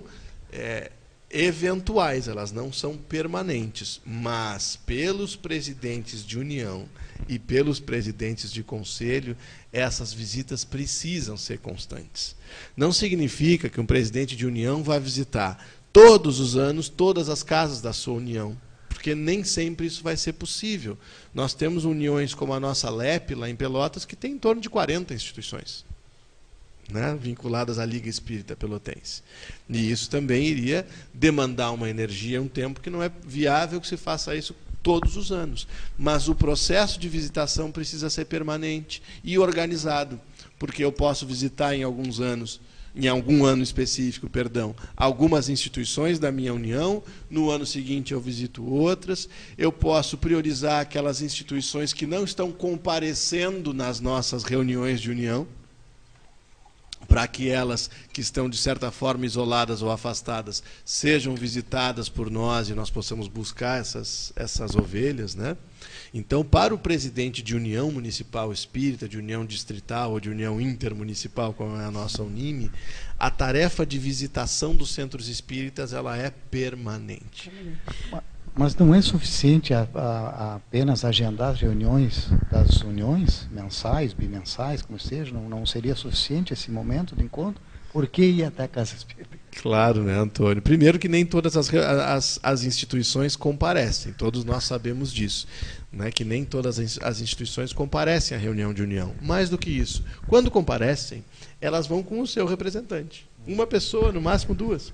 [0.54, 0.90] é,
[1.30, 6.88] eventuais, elas não são permanentes, mas pelos presidentes de união
[7.28, 9.36] e pelos presidentes de conselho,
[9.72, 12.38] essas visitas precisam ser constantes.
[12.78, 15.62] Não significa que um presidente de união vai visitar
[15.96, 18.58] todos os anos todas as casas da sua união,
[18.90, 20.98] porque nem sempre isso vai ser possível.
[21.34, 24.70] Nós temos uniões como a nossa LEP, lá em Pelotas, que tem em torno de
[24.70, 25.86] 40 instituições.
[26.90, 29.24] Né, vinculadas à Liga Espírita Pelotense.
[29.68, 33.98] E isso também iria demandar uma energia, um tempo que não é viável que se
[33.98, 34.54] faça isso
[34.84, 35.66] todos os anos.
[35.98, 40.20] Mas o processo de visitação precisa ser permanente e organizado,
[40.60, 42.60] porque eu posso visitar em alguns anos
[42.96, 48.66] em algum ano específico, perdão, algumas instituições da minha união, no ano seguinte eu visito
[48.66, 49.28] outras,
[49.58, 55.46] eu posso priorizar aquelas instituições que não estão comparecendo nas nossas reuniões de união,
[57.08, 62.70] para que elas que estão de certa forma isoladas ou afastadas sejam visitadas por nós
[62.70, 65.56] e nós possamos buscar essas, essas ovelhas, né?
[66.18, 71.52] Então, para o presidente de União Municipal Espírita, de União Distrital ou de União Intermunicipal,
[71.52, 72.72] como é a nossa Unime,
[73.20, 77.52] a tarefa de visitação dos centros espíritas ela é permanente.
[78.56, 84.82] Mas não é suficiente a, a, a apenas agendar as reuniões das uniões, mensais, bimensais,
[84.82, 85.34] como seja?
[85.34, 87.62] Não, não seria suficiente esse momento de encontro?
[87.92, 89.45] Por que ir até a Casa Espírita?
[89.62, 90.62] Claro, né, Antônio?
[90.62, 95.48] Primeiro que nem todas as, as, as instituições comparecem, todos nós sabemos disso.
[95.92, 99.16] Né, que nem todas as instituições comparecem à reunião de união.
[99.22, 101.24] Mais do que isso, quando comparecem,
[101.62, 103.26] elas vão com o seu representante.
[103.48, 104.92] Uma pessoa, no máximo duas.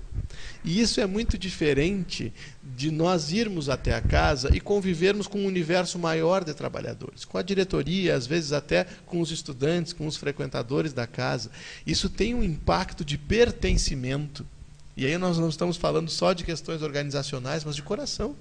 [0.64, 2.32] E isso é muito diferente
[2.76, 7.36] de nós irmos até a casa e convivermos com um universo maior de trabalhadores, com
[7.36, 11.50] a diretoria, às vezes até com os estudantes, com os frequentadores da casa.
[11.86, 14.46] Isso tem um impacto de pertencimento.
[14.96, 18.36] E aí nós não estamos falando só de questões organizacionais, mas de coração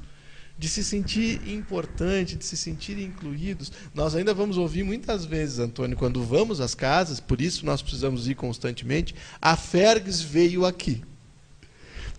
[0.61, 3.71] de se sentir importante, de se sentir incluídos.
[3.95, 8.27] Nós ainda vamos ouvir muitas vezes, Antônio, quando vamos às casas, por isso nós precisamos
[8.27, 11.01] ir constantemente, a Fergs veio aqui.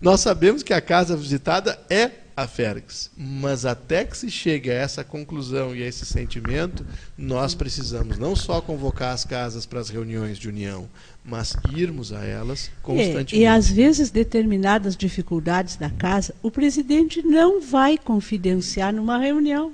[0.03, 4.73] Nós sabemos que a casa visitada é a Fergs, mas até que se chegue a
[4.73, 6.85] essa conclusão e a esse sentimento,
[7.17, 10.89] nós precisamos não só convocar as casas para as reuniões de união,
[11.23, 13.35] mas irmos a elas constantemente.
[13.35, 19.71] É, e às vezes determinadas dificuldades da casa, o presidente não vai confidenciar numa reunião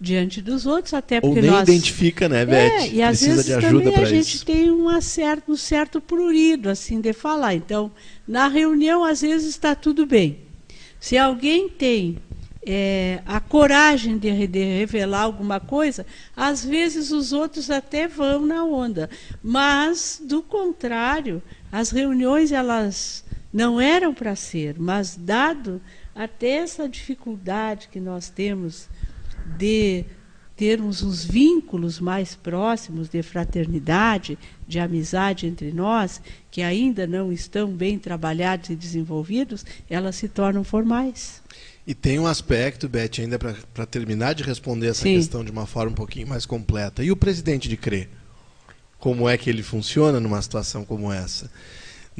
[0.00, 1.68] diante dos outros, até porque Ou nem nós...
[1.68, 2.54] identifica, né, Beth?
[2.54, 4.46] É, e às Precisa vezes também a gente isso.
[4.46, 7.54] tem uma certa, um certo prurido assim de falar.
[7.54, 7.92] Então,
[8.26, 10.38] na reunião às vezes está tudo bem.
[10.98, 12.16] Se alguém tem
[12.66, 18.64] é, a coragem de, de, revelar alguma coisa, às vezes os outros até vão na
[18.64, 19.10] onda.
[19.42, 25.80] Mas, do contrário, as reuniões elas não eram para ser, mas dado
[26.14, 28.88] até essa dificuldade que nós temos
[29.56, 30.04] de
[30.60, 37.72] termos os vínculos mais próximos de fraternidade, de amizade entre nós, que ainda não estão
[37.72, 41.42] bem trabalhados e desenvolvidos, elas se tornam formais.
[41.86, 45.14] E tem um aspecto, Beth, ainda para terminar de responder essa Sim.
[45.14, 47.02] questão de uma forma um pouquinho mais completa.
[47.02, 48.06] E o presidente de CRE?
[48.98, 51.50] Como é que ele funciona numa situação como essa?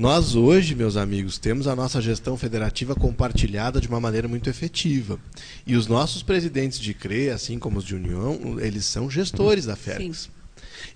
[0.01, 5.21] Nós hoje, meus amigos, temos a nossa gestão federativa compartilhada de uma maneira muito efetiva.
[5.67, 9.77] E os nossos presidentes de CRE, assim como os de União, eles são gestores da
[9.77, 10.31] FERX.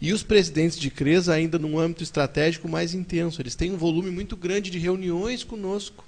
[0.01, 3.43] E os presidentes de CREs ainda num âmbito estratégico mais intenso.
[3.43, 6.03] Eles têm um volume muito grande de reuniões conosco.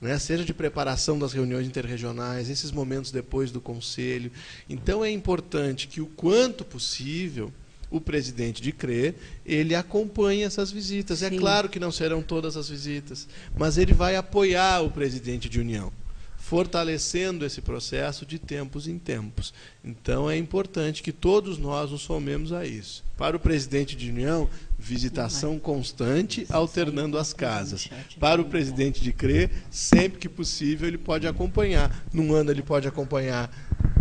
[0.00, 0.18] Né?
[0.18, 4.32] Seja de preparação das reuniões interregionais, esses momentos depois do conselho.
[4.66, 7.52] Então é importante que o quanto possível
[7.90, 11.22] o presidente de CRE, ele acompanha essas visitas.
[11.22, 11.38] É Sim.
[11.38, 15.92] claro que não serão todas as visitas, mas ele vai apoiar o presidente de união,
[16.36, 19.54] fortalecendo esse processo de tempos em tempos.
[19.82, 23.04] Então é importante que todos nós nos somemos a isso.
[23.16, 24.48] Para o presidente de união,
[24.78, 27.88] visitação constante, alternando as casas.
[28.20, 32.04] Para o presidente de CRE, sempre que possível, ele pode acompanhar.
[32.12, 33.50] Num ano ele pode acompanhar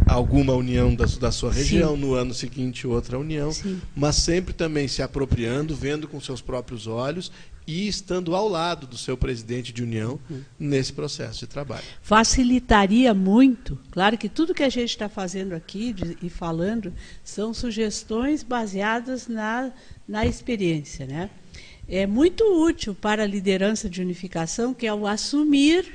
[0.08, 2.02] alguma união da, da sua região, Sim.
[2.02, 3.82] no ano seguinte outra união, Sim.
[3.96, 7.32] mas sempre também se apropriando, vendo com seus próprios olhos
[7.65, 10.41] e estando ao lado do seu presidente de união Uhum.
[10.58, 11.84] nesse processo de trabalho.
[12.02, 13.78] facilitaria muito.
[13.91, 16.93] Claro que tudo que a gente está fazendo aqui de- e falando
[17.24, 19.72] são sugestões baseadas na,
[20.08, 21.06] na experiência.
[21.06, 21.30] Né?
[21.89, 25.86] É muito útil para a liderança de unificação, que é o assumir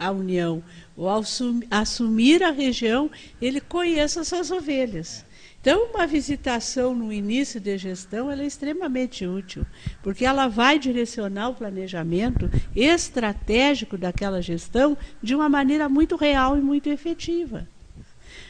[0.00, 0.62] a união,
[0.96, 3.10] ou ao assum- assumir a região,
[3.40, 5.24] ele conheça suas ovelhas.
[5.60, 9.66] Então, uma visitação no início de gestão é extremamente útil,
[10.02, 16.62] porque ela vai direcionar o planejamento estratégico daquela gestão de uma maneira muito real e
[16.62, 17.68] muito efetiva.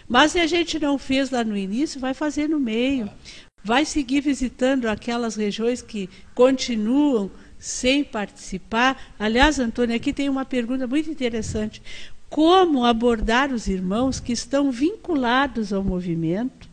[0.09, 3.11] Mas se a gente não fez lá no início, vai fazer no meio.
[3.63, 9.15] Vai seguir visitando aquelas regiões que continuam sem participar.
[9.19, 11.83] Aliás, Antônio, aqui tem uma pergunta muito interessante.
[12.31, 16.69] Como abordar os irmãos que estão vinculados ao movimento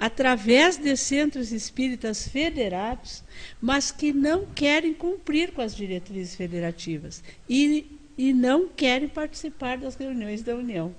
[0.00, 3.22] através de centros espíritas federados,
[3.60, 9.94] mas que não querem cumprir com as diretrizes federativas e, e não querem participar das
[9.94, 10.94] reuniões da União.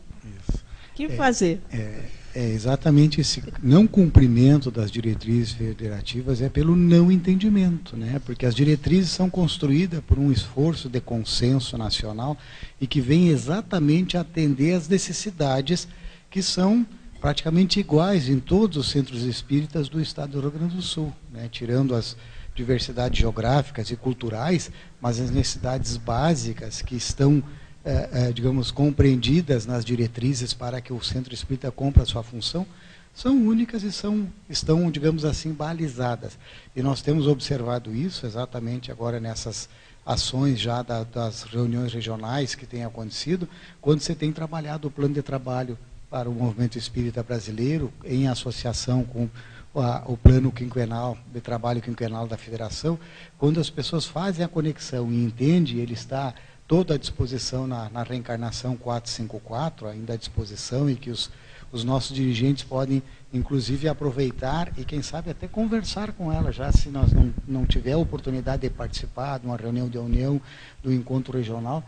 [0.91, 1.59] O que fazer?
[1.71, 2.05] É,
[2.35, 8.21] é exatamente esse não cumprimento das diretrizes federativas é pelo não entendimento, né?
[8.25, 12.37] Porque as diretrizes são construídas por um esforço de consenso nacional
[12.79, 15.87] e que vem exatamente atender às necessidades
[16.29, 16.85] que são
[17.21, 21.47] praticamente iguais em todos os centros espíritas do estado do Rio Grande do Sul, né?
[21.49, 22.17] tirando as
[22.53, 24.69] diversidades geográficas e culturais,
[24.99, 27.41] mas as necessidades básicas que estão,
[27.85, 32.65] eh, eh, digamos, compreendidas nas diretrizes para que o centro espírita cumpra a sua função,
[33.13, 36.35] são únicas e são, estão, digamos assim, balizadas.
[36.75, 39.69] E nós temos observado isso exatamente agora nessas
[40.03, 43.47] ações já da, das reuniões regionais que têm acontecido,
[43.79, 45.77] quando você tem trabalhado o plano de trabalho
[46.09, 49.29] para o movimento espírita brasileiro, em associação com
[49.75, 52.97] a, o plano quinquenal, de trabalho quinquenal da federação,
[53.37, 56.33] quando as pessoas fazem a conexão e entendem, ele está
[56.67, 61.29] todo à disposição na, na reencarnação 454, ainda à disposição, e que os,
[61.71, 66.89] os nossos dirigentes podem inclusive aproveitar e quem sabe até conversar com ela, já se
[66.89, 70.41] nós não, não tiver a oportunidade de participar de uma reunião de união,
[70.81, 71.83] do encontro regional,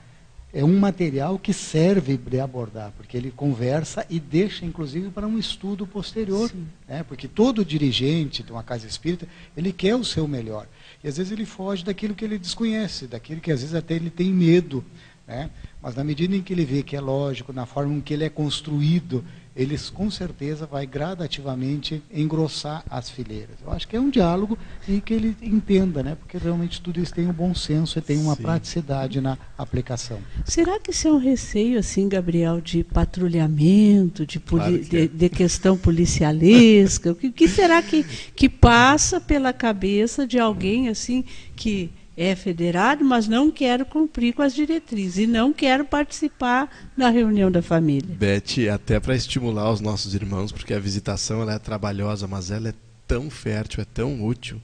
[0.53, 5.37] é um material que serve de abordar, porque ele conversa e deixa, inclusive, para um
[5.37, 6.51] estudo posterior.
[6.87, 7.03] Né?
[7.03, 10.65] Porque todo dirigente de uma casa espírita, ele quer o seu melhor.
[11.03, 14.09] E às vezes ele foge daquilo que ele desconhece, daquilo que às vezes até ele
[14.09, 14.83] tem medo.
[15.27, 15.49] Né?
[15.81, 18.23] Mas na medida em que ele vê que é lógico, na forma em que ele
[18.23, 19.23] é construído,
[19.57, 23.57] eles com certeza vai gradativamente engrossar as fileiras.
[23.65, 26.15] Eu acho que é um diálogo em que ele entenda, né?
[26.15, 28.43] Porque realmente tudo isso tem um bom senso e tem uma Sim.
[28.43, 30.19] praticidade na aplicação.
[30.45, 35.07] Será que isso é um receio, assim, Gabriel, de patrulhamento, de, claro que de, é.
[35.07, 37.11] de, questão policialesca?
[37.11, 38.03] o que, que será que,
[38.35, 41.23] que passa pela cabeça de alguém assim
[41.55, 47.09] que é federado, mas não quero cumprir com as diretrizes e não quero participar da
[47.09, 48.15] reunião da família.
[48.17, 52.69] Beth, até para estimular os nossos irmãos, porque a visitação ela é trabalhosa, mas ela
[52.69, 52.73] é
[53.07, 54.59] tão fértil, é tão útil.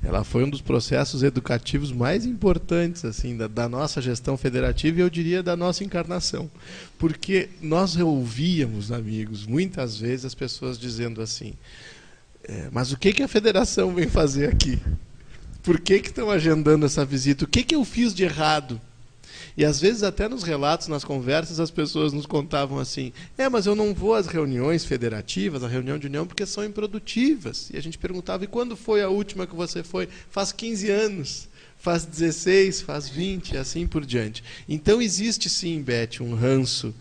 [0.00, 5.00] Ela foi um dos processos educativos mais importantes assim da, da nossa gestão federativa e
[5.00, 6.50] eu diria da nossa encarnação,
[6.98, 11.54] porque nós ouvíamos, amigos, muitas vezes as pessoas dizendo assim:
[12.44, 14.76] é, mas o que que a federação vem fazer aqui?
[15.62, 17.44] Por que, estão agendando essa visita?
[17.44, 18.80] O que, que eu fiz de errado?
[19.56, 23.66] E às vezes, até nos relatos, nas conversas, as pessoas nos contavam assim: é, mas
[23.66, 27.70] eu não vou às reuniões federativas, à reunião de união, porque são improdutivas.
[27.72, 30.08] E a gente perguntava: e quando foi a última que você foi?
[30.30, 34.42] Faz 15 anos, faz 16, faz 20, e assim por diante.
[34.68, 36.94] Então existe sim, Beth, um ranço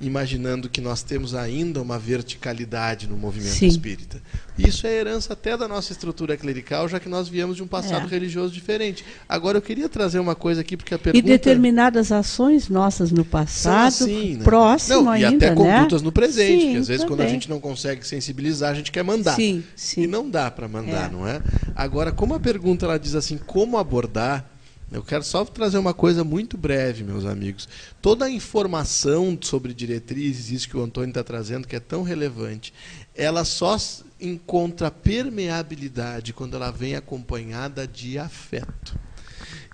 [0.00, 3.66] imaginando que nós temos ainda uma verticalidade no movimento Sim.
[3.66, 4.20] espírita.
[4.58, 8.06] Isso é herança até da nossa estrutura clerical, já que nós viemos de um passado
[8.06, 8.10] é.
[8.10, 9.04] religioso diferente.
[9.28, 13.24] Agora eu queria trazer uma coisa aqui porque a pergunta E determinadas ações nossas no
[13.24, 14.44] passado, assim, né?
[14.44, 15.56] próximo não, ainda, e até né?
[15.56, 17.16] condutas no presente, sim, que às vezes também.
[17.16, 19.34] quando a gente não consegue sensibilizar, a gente quer mandar.
[19.34, 20.02] Sim, sim.
[20.02, 21.12] E não dá para mandar, é.
[21.12, 21.40] não é?
[21.74, 24.53] Agora, como a pergunta ela diz assim, como abordar
[24.92, 27.68] eu quero só trazer uma coisa muito breve, meus amigos.
[28.00, 32.72] Toda a informação sobre diretrizes, isso que o Antônio está trazendo, que é tão relevante,
[33.14, 33.76] ela só
[34.20, 38.98] encontra permeabilidade quando ela vem acompanhada de afeto.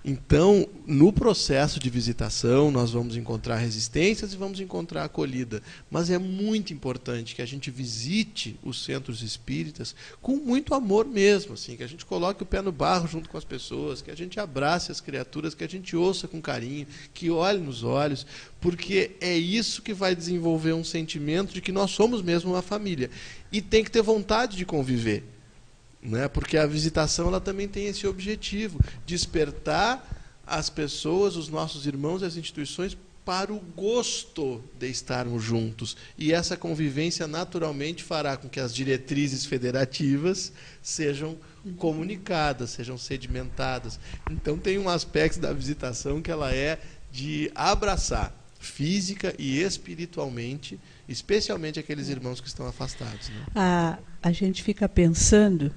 [0.03, 5.61] Então, no processo de visitação, nós vamos encontrar resistências e vamos encontrar acolhida.
[5.91, 11.53] Mas é muito importante que a gente visite os centros espíritas com muito amor mesmo,
[11.53, 14.17] assim, que a gente coloque o pé no barro junto com as pessoas, que a
[14.17, 18.25] gente abrace as criaturas, que a gente ouça com carinho, que olhe nos olhos,
[18.59, 23.11] porque é isso que vai desenvolver um sentimento de que nós somos mesmo uma família.
[23.51, 25.23] E tem que ter vontade de conviver
[26.01, 26.27] né?
[26.27, 30.07] Porque a visitação ela também tem esse objetivo, despertar
[30.45, 35.95] as pessoas, os nossos irmãos as instituições para o gosto de estarmos juntos.
[36.17, 41.37] E essa convivência naturalmente fará com que as diretrizes federativas sejam
[41.77, 43.99] comunicadas, sejam sedimentadas.
[44.29, 46.79] Então tem um aspecto da visitação que ela é
[47.11, 53.29] de abraçar física e espiritualmente, especialmente aqueles irmãos que estão afastados.
[53.29, 53.45] Né?
[53.55, 55.73] A, a gente fica pensando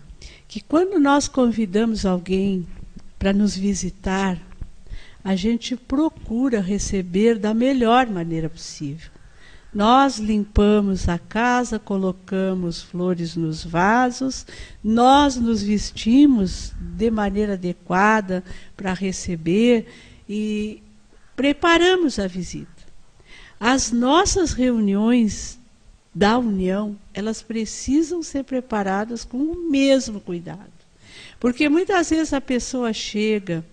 [0.46, 2.66] que quando nós convidamos alguém
[3.18, 4.38] para nos visitar,
[5.24, 9.10] a gente procura receber da melhor maneira possível.
[9.72, 14.46] Nós limpamos a casa, colocamos flores nos vasos,
[14.82, 18.44] nós nos vestimos de maneira adequada
[18.76, 19.88] para receber
[20.28, 20.80] e
[21.34, 22.68] preparamos a visita.
[23.58, 25.58] As nossas reuniões
[26.14, 30.73] da união, elas precisam ser preparadas com o mesmo cuidado.
[31.40, 33.65] Porque muitas vezes a pessoa chega,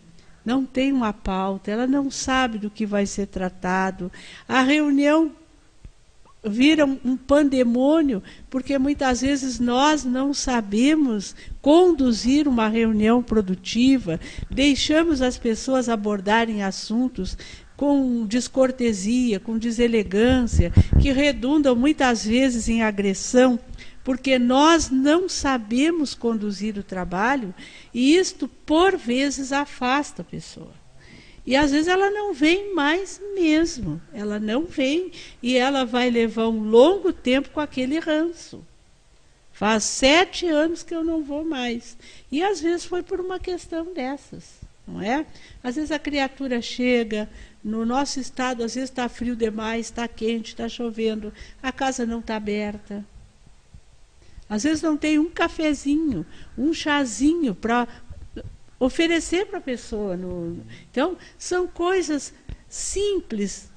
[0.44, 4.12] não tem uma pauta, ela não sabe do que vai ser tratado.
[4.48, 5.32] A reunião
[6.44, 14.20] vira um pandemônio, porque muitas vezes nós não sabemos conduzir uma reunião produtiva,
[14.50, 17.38] deixamos as pessoas abordarem assuntos
[17.82, 20.72] com descortesia, com deselegância,
[21.02, 23.60] que redundam muitas vezes em agressão
[24.04, 27.52] porque nós não sabemos conduzir o trabalho
[27.92, 30.74] e isto, por vezes, afasta a pessoa.
[31.44, 35.12] E às vezes ela não vem mais mesmo, ela não vem
[35.42, 38.64] e ela vai levar um longo tempo com aquele ranço.
[39.52, 41.98] Faz sete anos que eu não vou mais.
[42.32, 45.26] E às vezes foi por uma questão dessas, não é?
[45.64, 47.28] Às vezes a criatura chega,
[47.64, 52.20] no nosso estado, às vezes está frio demais, está quente, está chovendo, a casa não
[52.20, 53.06] está aberta.
[54.50, 56.26] Às vezes não tem um cafezinho,
[56.58, 57.88] um chazinho para
[58.80, 60.18] oferecer para a pessoa.
[60.18, 60.60] No...
[60.90, 62.34] Então, são coisas
[62.68, 63.70] simples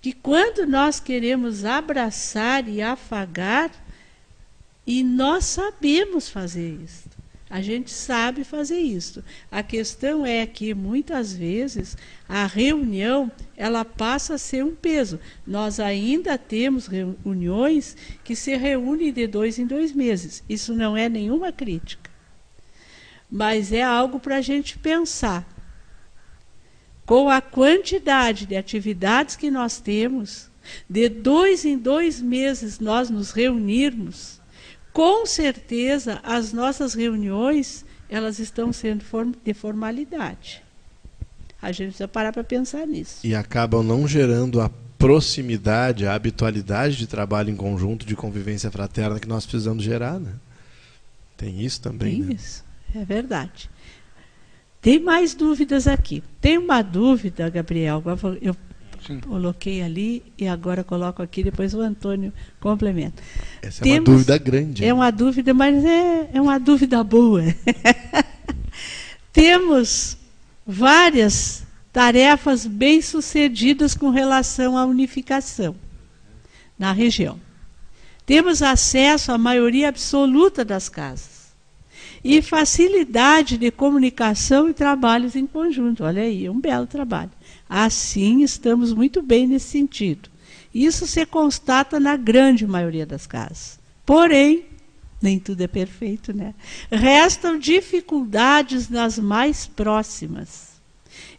[0.00, 3.70] que quando nós queremos abraçar e afagar,
[4.86, 7.15] e nós sabemos fazer isso.
[7.48, 9.22] A gente sabe fazer isso.
[9.50, 11.96] A questão é que muitas vezes
[12.28, 15.20] a reunião ela passa a ser um peso.
[15.46, 20.42] Nós ainda temos reuniões que se reúnem de dois em dois meses.
[20.48, 22.16] Isso não é nenhuma crítica
[23.30, 25.46] mas é algo para a gente pensar.
[27.04, 30.50] Com a quantidade de atividades que nós temos,
[30.88, 34.35] de dois em dois meses nós nos reunirmos,
[34.96, 39.04] com certeza as nossas reuniões elas estão sendo
[39.44, 40.62] de formalidade.
[41.60, 43.18] A gente precisa parar para pensar nisso.
[43.22, 49.20] E acabam não gerando a proximidade, a habitualidade de trabalho em conjunto, de convivência fraterna
[49.20, 50.32] que nós precisamos gerar, né?
[51.36, 52.14] Tem isso também.
[52.14, 52.32] Tem né?
[52.32, 52.64] isso.
[52.94, 53.68] É verdade.
[54.80, 56.24] Tem mais dúvidas aqui.
[56.40, 58.02] Tem uma dúvida, Gabriel.
[58.40, 58.56] Eu
[59.06, 59.20] Sim.
[59.20, 63.22] coloquei ali e agora coloco aqui, depois o Antônio complementa.
[63.62, 64.84] Essa Temos, é uma dúvida grande.
[64.84, 67.42] É uma dúvida, mas é, é uma dúvida boa.
[69.32, 70.16] Temos
[70.66, 75.76] várias tarefas bem-sucedidas com relação à unificação
[76.78, 77.40] na região.
[78.26, 81.46] Temos acesso à maioria absoluta das casas
[82.24, 86.02] e facilidade de comunicação e trabalhos em conjunto.
[86.02, 87.30] Olha aí, um belo trabalho.
[87.68, 90.30] Assim, estamos muito bem nesse sentido.
[90.74, 93.78] Isso se constata na grande maioria das casas.
[94.04, 94.64] Porém,
[95.20, 96.54] nem tudo é perfeito, né?
[96.90, 100.76] Restam dificuldades nas mais próximas.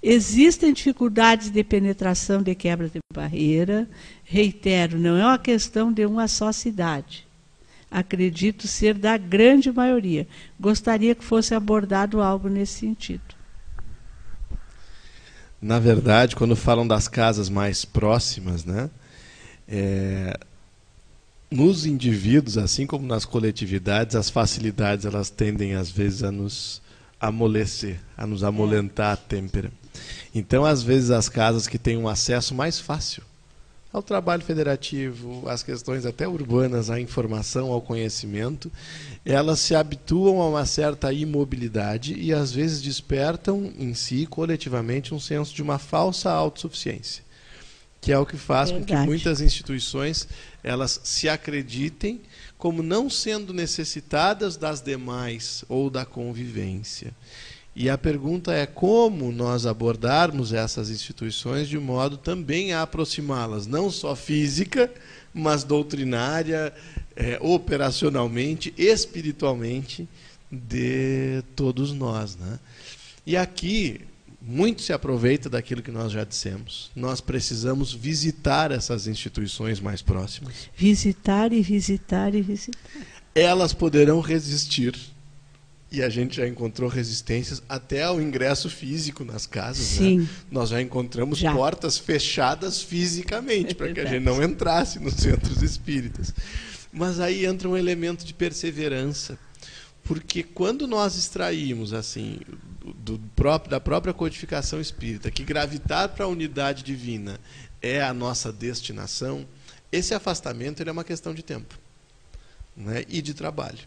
[0.01, 3.88] Existem dificuldades de penetração de quebra de barreira.
[4.23, 7.28] Reitero, não é uma questão de uma só cidade
[7.89, 10.28] acredito ser da grande maioria.
[10.59, 13.36] Gostaria que fosse abordado algo nesse sentido.
[15.62, 18.89] Na verdade, quando falam das casas mais próximas, né,
[19.68, 20.38] é,
[21.49, 26.82] nos indivíduos, assim como nas coletividades, as facilidades elas tendem às vezes a nos
[27.20, 29.72] amolecer, a nos amolentar a têmpera.
[30.34, 33.24] Então, às vezes, as casas que têm um acesso mais fácil
[33.91, 38.71] ao trabalho federativo, às questões até urbanas, à informação, ao conhecimento,
[39.25, 45.19] elas se habituam a uma certa imobilidade e às vezes despertam em si, coletivamente, um
[45.19, 47.23] senso de uma falsa autossuficiência,
[48.01, 48.91] que é o que faz Verdade.
[48.91, 50.27] com que muitas instituições
[50.63, 52.21] elas se acreditem
[52.57, 57.13] como não sendo necessitadas das demais ou da convivência.
[57.80, 63.91] E a pergunta é como nós abordarmos essas instituições de modo também a aproximá-las, não
[63.91, 64.91] só física,
[65.32, 66.73] mas doutrinária,
[67.15, 70.09] é, operacionalmente, espiritualmente,
[70.51, 72.36] de todos nós.
[72.36, 72.57] Né?
[73.23, 74.01] E aqui,
[74.41, 76.89] muito se aproveita daquilo que nós já dissemos.
[76.95, 80.67] Nós precisamos visitar essas instituições mais próximas.
[80.75, 82.80] Visitar e visitar e visitar.
[83.36, 84.95] Elas poderão resistir
[85.91, 89.91] e a gente já encontrou resistências até ao ingresso físico nas casas.
[89.91, 89.97] Né?
[89.97, 90.19] Sim.
[90.19, 90.27] Né?
[90.51, 91.53] Nós já encontramos já.
[91.53, 96.33] portas fechadas fisicamente para que a gente não entrasse nos centros espíritas.
[96.91, 99.38] Mas aí entra um elemento de perseverança,
[100.03, 102.39] porque quando nós extraímos assim
[102.95, 107.39] do próprio, da própria codificação espírita que gravitar para a unidade divina
[107.81, 109.45] é a nossa destinação,
[109.91, 111.77] esse afastamento é uma questão de tempo
[112.75, 113.03] né?
[113.07, 113.79] e de trabalho.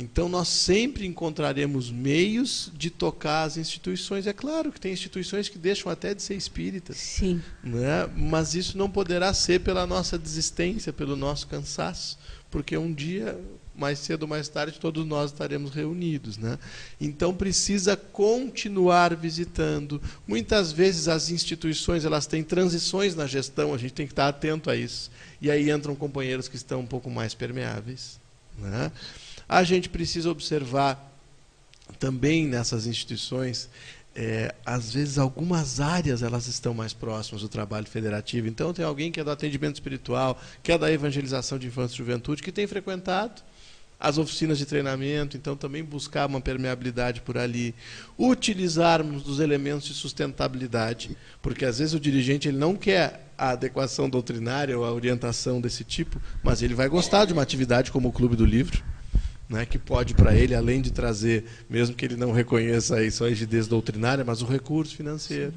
[0.00, 4.26] Então, nós sempre encontraremos meios de tocar as instituições.
[4.26, 6.96] É claro que tem instituições que deixam até de ser espíritas.
[6.96, 7.42] Sim.
[7.62, 8.08] Né?
[8.16, 12.18] Mas isso não poderá ser pela nossa desistência, pelo nosso cansaço.
[12.50, 13.38] Porque um dia,
[13.76, 16.38] mais cedo ou mais tarde, todos nós estaremos reunidos.
[16.38, 16.58] Né?
[16.98, 20.00] Então, precisa continuar visitando.
[20.26, 24.70] Muitas vezes as instituições elas têm transições na gestão, a gente tem que estar atento
[24.70, 25.10] a isso.
[25.42, 28.18] E aí entram companheiros que estão um pouco mais permeáveis.
[28.58, 28.90] Né?
[29.52, 31.12] A gente precisa observar
[31.98, 33.68] também nessas instituições,
[34.14, 38.46] é, às vezes algumas áreas elas estão mais próximas do trabalho federativo.
[38.46, 41.98] Então tem alguém que é do atendimento espiritual, que é da evangelização de infância e
[41.98, 43.42] juventude, que tem frequentado
[43.98, 47.74] as oficinas de treinamento, então também buscar uma permeabilidade por ali,
[48.16, 54.08] utilizarmos dos elementos de sustentabilidade, porque às vezes o dirigente ele não quer a adequação
[54.08, 58.12] doutrinária ou a orientação desse tipo, mas ele vai gostar de uma atividade como o
[58.12, 58.80] Clube do Livro,
[59.50, 63.28] né, que pode para ele, além de trazer, mesmo que ele não reconheça só a
[63.28, 65.52] rigidez doutrinária, mas o recurso financeiro.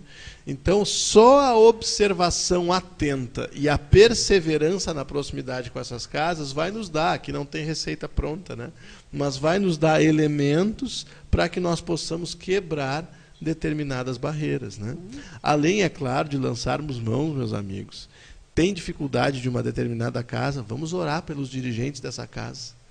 [0.48, 6.90] Então, só a observação atenta e a perseverança na proximidade com essas casas vai nos
[6.90, 8.72] dar, que não tem receita pronta, né,
[9.12, 13.08] mas vai nos dar elementos para que nós possamos quebrar
[13.40, 14.80] determinadas barreiras.
[14.80, 14.98] Né?
[15.42, 18.10] Além, é claro, de lançarmos mãos, meus amigos.
[18.56, 22.83] Tem dificuldade de uma determinada casa, vamos orar pelos dirigentes dessa casa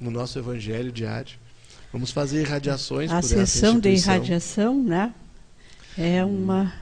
[0.00, 1.36] no nosso evangelho diário.
[1.92, 5.14] Vamos fazer irradiações a por essa sessão de irradiação, né?
[5.96, 6.72] É uma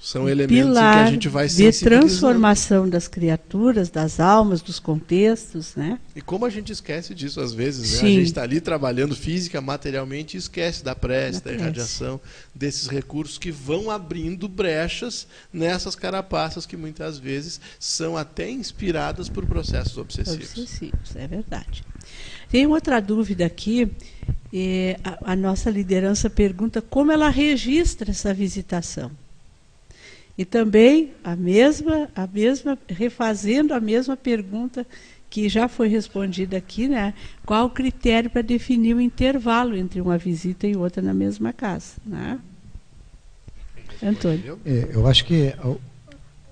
[0.00, 5.76] São elementos em que a gente vai de transformação das criaturas, das almas, dos contextos,
[5.76, 5.98] né?
[6.16, 8.08] E como a gente esquece disso às vezes, né?
[8.08, 12.18] A gente está ali trabalhando física, materialmente, e esquece da prece, Da da irradiação,
[12.54, 19.44] desses recursos que vão abrindo brechas nessas carapaças que muitas vezes são até inspiradas por
[19.44, 20.50] processos obsessivos.
[20.50, 21.84] Obsessivos, é verdade.
[22.48, 23.92] Tem outra dúvida aqui.
[24.50, 29.10] eh, a, a nossa liderança pergunta como ela registra essa visitação.
[30.40, 34.86] E também a mesma, a mesma, refazendo a mesma pergunta
[35.28, 37.12] que já foi respondida aqui, né?
[37.44, 41.96] Qual o critério para definir o intervalo entre uma visita e outra na mesma casa,
[42.06, 42.38] né?
[44.02, 44.58] Antônio.
[44.64, 45.74] É, eu acho que ó,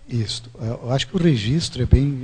[0.06, 0.42] isso.
[0.60, 2.18] Eu acho que o registro é bem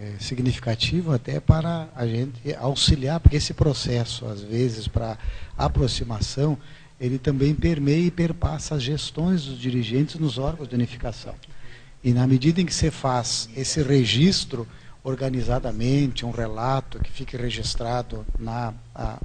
[0.00, 5.16] é, é, significativo até para a gente auxiliar, porque esse processo, às vezes, para
[5.56, 6.58] aproximação,
[7.00, 11.34] ele também permeia e perpassa as gestões dos dirigentes nos órgãos de unificação.
[12.02, 14.66] E na medida em que você faz esse registro
[15.02, 18.72] organizadamente, um relato que fique registrado na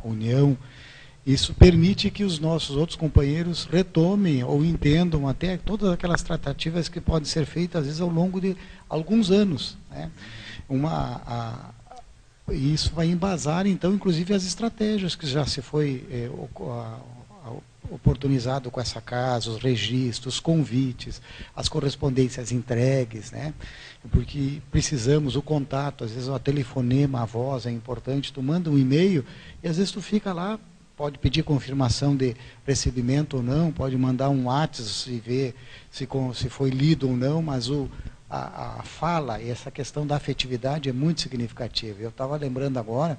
[0.04, 0.58] União,
[1.26, 7.00] isso permite que os nossos outros companheiros retomem ou entendam até todas aquelas tratativas que
[7.00, 8.58] podem ser feitas, às vezes, ao longo de
[8.90, 9.78] alguns anos.
[9.90, 10.12] Né?
[10.68, 11.70] Uma, a,
[12.52, 16.30] isso vai embasar, então, inclusive, as estratégias que já se foi eh,
[17.90, 21.22] oportunizado com essa casa, os registros, os convites,
[21.56, 23.54] as correspondências entregues, né?
[24.12, 28.78] porque precisamos, o contato, às vezes o telefonema, a voz é importante, tu manda um
[28.78, 29.26] e-mail
[29.62, 30.60] e às vezes tu fica lá,
[30.96, 35.56] pode pedir confirmação de recebimento ou não, pode mandar um WhatsApp e ver
[35.90, 37.90] se, se foi lido ou não, mas o,
[38.30, 42.02] a, a fala e essa questão da afetividade é muito significativa.
[42.02, 43.18] Eu estava lembrando agora,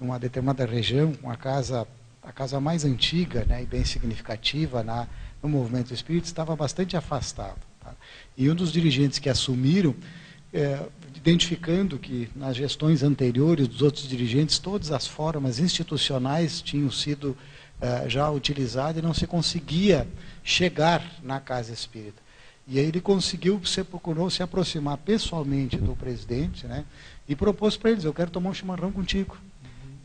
[0.00, 1.86] numa determinada região, uma casa,
[2.24, 5.06] a casa mais antiga né, e bem significativa na,
[5.42, 7.58] no movimento espírita, estava bastante afastado.
[7.82, 7.94] tá?
[8.36, 9.94] E um dos dirigentes que assumiram,
[10.52, 10.80] eh,
[11.14, 17.36] identificando que nas gestões anteriores dos outros dirigentes, todas as formas institucionais tinham sido
[17.80, 20.08] eh, já utilizadas e não se conseguia
[20.42, 22.22] chegar na casa espírita.
[22.66, 26.86] E aí ele conseguiu, se procurou se aproximar pessoalmente do presidente, né?
[27.28, 29.36] E propôs para eles, eu quero tomar um chimarrão contigo.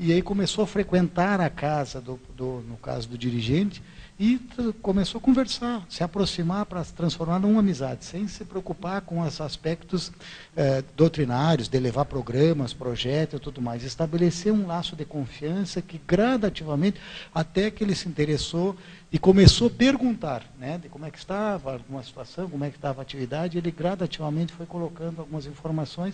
[0.02, 3.84] E aí começou a frequentar a casa, do, do- no caso do dirigente,
[4.18, 4.38] e
[4.82, 9.40] começou a conversar, se aproximar para se transformar numa amizade, sem se preocupar com os
[9.40, 10.12] aspectos
[10.58, 13.84] eh, doutrinários, de levar programas, projetos e tudo mais.
[13.84, 17.00] Estabelecer um laço de confiança que gradativamente,
[17.34, 18.76] até que ele se interessou
[19.12, 22.76] e começou a perguntar né, de como é que estava alguma situação, como é que
[22.78, 26.14] estava a atividade, ele gradativamente foi colocando algumas informações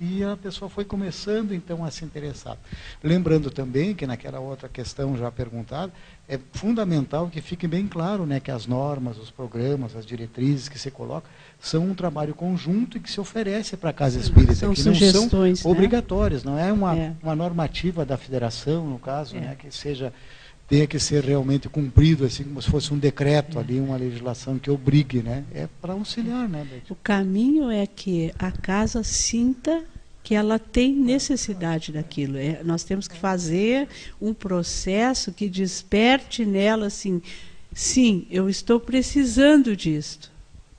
[0.00, 2.56] e a pessoa foi começando então a se interessar.
[3.04, 5.92] Lembrando também que naquela outra questão já perguntada,
[6.26, 10.78] é fundamental que fique bem claro né, que as normas, os programas, as diretrizes que
[10.78, 11.30] se colocam
[11.60, 14.94] são um trabalho conjunto e que se oferece para a Casa Espírita, São que não
[14.94, 15.52] são né?
[15.64, 17.12] obrigatórias, não é uma, É.
[17.22, 19.40] uma normativa da federação, no caso, É.
[19.40, 20.14] né, que seja
[20.70, 24.70] tenha que ser realmente cumprido, assim como se fosse um decreto ali, uma legislação que
[24.70, 25.44] obrigue, né?
[25.52, 26.92] É para auxiliar, né, Beth?
[26.92, 29.84] O caminho é que a casa sinta
[30.22, 32.36] que ela tem necessidade daquilo.
[32.36, 33.88] É, nós temos que fazer
[34.22, 37.20] um processo que desperte nela assim,
[37.72, 40.30] sim, eu estou precisando disto.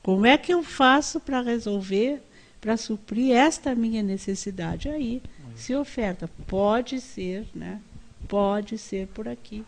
[0.01, 2.23] Como é que eu faço para resolver,
[2.61, 4.87] para suprir esta minha necessidade?
[4.87, 5.21] Aí
[5.53, 7.81] se oferta, pode ser, né?
[8.25, 9.65] Pode ser por aqui.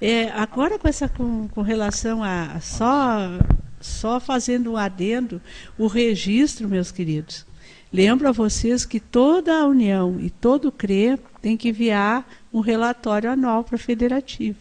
[0.00, 3.38] É, agora com essa com, com relação a só
[3.80, 5.42] só fazendo um adendo,
[5.76, 7.46] o registro, meus queridos.
[7.92, 12.60] Lembro a vocês que toda a União e todo o CRE tem que enviar um
[12.60, 14.58] relatório anual para a Federativa.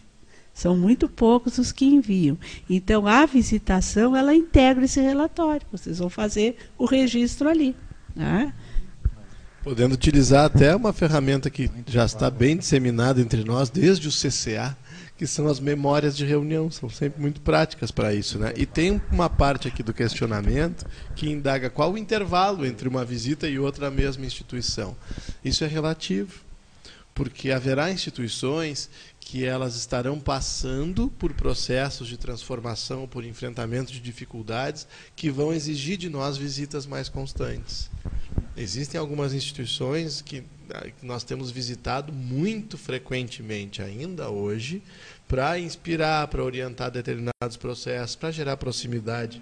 [0.53, 2.37] São muito poucos os que enviam.
[2.69, 5.65] Então, a visitação, ela integra esse relatório.
[5.71, 7.75] Vocês vão fazer o registro ali.
[8.15, 8.53] Né?
[9.63, 14.75] Podendo utilizar até uma ferramenta que já está bem disseminada entre nós desde o CCA,
[15.17, 18.51] que são as memórias de reunião, são sempre muito práticas para isso, né?
[18.57, 20.85] E tem uma parte aqui do questionamento
[21.15, 24.97] que indaga qual o intervalo entre uma visita e outra mesma instituição.
[25.45, 26.41] Isso é relativo,
[27.15, 28.89] porque haverá instituições
[29.23, 35.97] que elas estarão passando por processos de transformação, por enfrentamento de dificuldades que vão exigir
[35.97, 37.89] de nós visitas mais constantes.
[38.55, 44.83] Existem algumas instituições que ah, nós temos visitado muito frequentemente ainda hoje
[45.27, 49.41] para inspirar, para orientar determinados processos, para gerar proximidade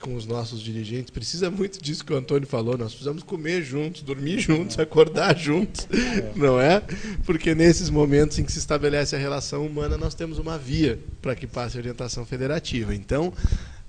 [0.00, 1.10] com os nossos dirigentes.
[1.10, 2.78] Precisa muito disso que o Antônio falou.
[2.78, 5.88] Nós precisamos comer juntos, dormir juntos, acordar juntos,
[6.34, 6.82] não é?
[7.24, 11.34] Porque nesses momentos em que se estabelece a relação humana, nós temos uma via para
[11.34, 12.94] que passe a orientação federativa.
[12.94, 13.32] Então,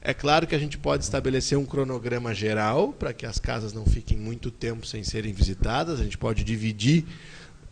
[0.01, 3.85] é claro que a gente pode estabelecer um cronograma geral para que as casas não
[3.85, 5.99] fiquem muito tempo sem serem visitadas.
[5.99, 7.05] A gente pode dividir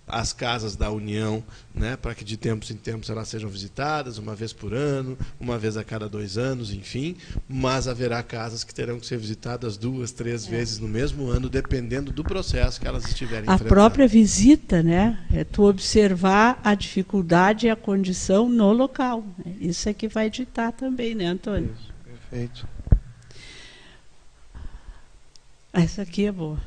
[0.08, 1.44] as casas da União,
[1.76, 5.58] né, para que de tempos em tempos elas sejam visitadas, uma vez por ano, uma
[5.60, 7.18] vez a cada dois anos, enfim.
[7.48, 10.50] Mas haverá casas que terão que ser visitadas duas, três é.
[10.50, 15.44] vezes no mesmo ano, dependendo do processo que elas estiverem A própria visita, né, é
[15.44, 19.26] tu observar a dificuldade e a condição no local.
[19.46, 19.56] Né?
[19.60, 21.76] Isso é que vai ditar também, né, Antônio?
[21.78, 21.94] Isso.
[22.30, 22.68] Perfeito.
[25.74, 26.60] Essa aqui é boa.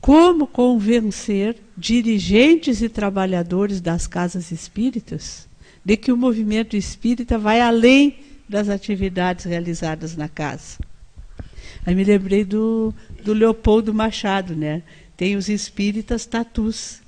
[0.00, 5.48] Como convencer dirigentes e trabalhadores das casas espíritas
[5.84, 8.18] de que o movimento espírita vai além
[8.48, 10.78] das atividades realizadas na casa?
[11.84, 12.92] Aí me lembrei do,
[13.22, 14.82] do Leopoldo Machado, né?
[15.16, 17.00] Tem os espíritas tatus.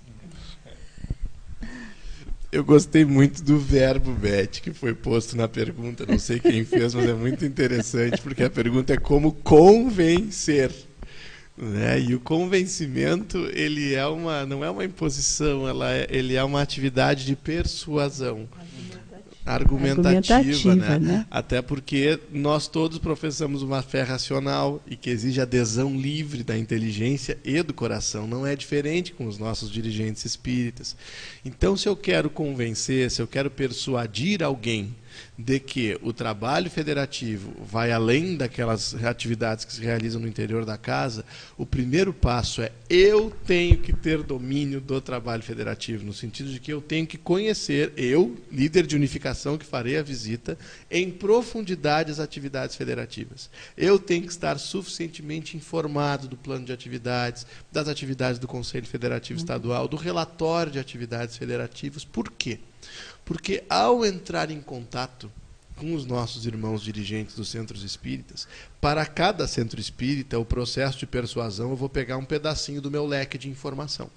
[2.51, 6.07] Eu gostei muito do verbo, Beth, que foi posto na pergunta.
[6.07, 10.88] Não sei quem fez, mas é muito interessante, porque a pergunta é como convencer.
[11.61, 12.01] Né?
[12.01, 16.63] E o convencimento ele é uma, não é uma imposição, ela é, ele é uma
[16.63, 18.49] atividade de persuasão
[19.45, 20.99] argumentativa, argumentativa né?
[20.99, 21.27] né?
[21.31, 27.39] Até porque nós todos professamos uma fé racional e que exige adesão livre da inteligência
[27.45, 28.27] e do coração.
[28.27, 30.95] Não é diferente com os nossos dirigentes espíritas.
[31.45, 34.95] Então, se eu quero convencer, se eu quero persuadir alguém
[35.37, 40.77] de que o trabalho federativo vai além daquelas atividades que se realizam no interior da
[40.77, 41.25] casa,
[41.57, 46.59] o primeiro passo é eu tenho que ter domínio do trabalho federativo, no sentido de
[46.59, 50.59] que eu tenho que conhecer, eu, líder de unificação que farei a visita,
[50.91, 53.51] em profundidade as atividades federativas.
[53.77, 59.39] Eu tenho que estar suficientemente informado do plano de atividades, das atividades do Conselho Federativo
[59.39, 62.05] Estadual, do relatório de atividades federativas.
[62.05, 62.59] Por quê?
[63.24, 65.30] Porque ao entrar em contato
[65.76, 68.49] com os nossos irmãos dirigentes dos centros espíritas,
[68.80, 73.07] para cada centro espírita, o processo de persuasão, eu vou pegar um pedacinho do meu
[73.07, 74.11] leque de informação.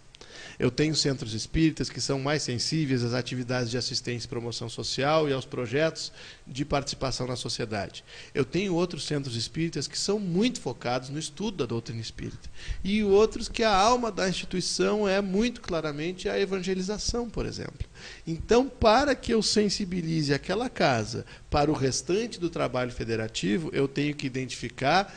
[0.62, 5.28] Eu tenho centros espíritas que são mais sensíveis às atividades de assistência e promoção social
[5.28, 6.12] e aos projetos
[6.46, 8.04] de participação na sociedade.
[8.32, 12.48] Eu tenho outros centros espíritas que são muito focados no estudo da doutrina espírita.
[12.84, 17.90] E outros que a alma da instituição é muito claramente a evangelização, por exemplo.
[18.28, 24.14] Então, para que eu sensibilize aquela casa para o restante do trabalho federativo, eu tenho
[24.14, 25.12] que identificar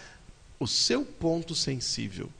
[0.58, 2.30] o seu ponto sensível.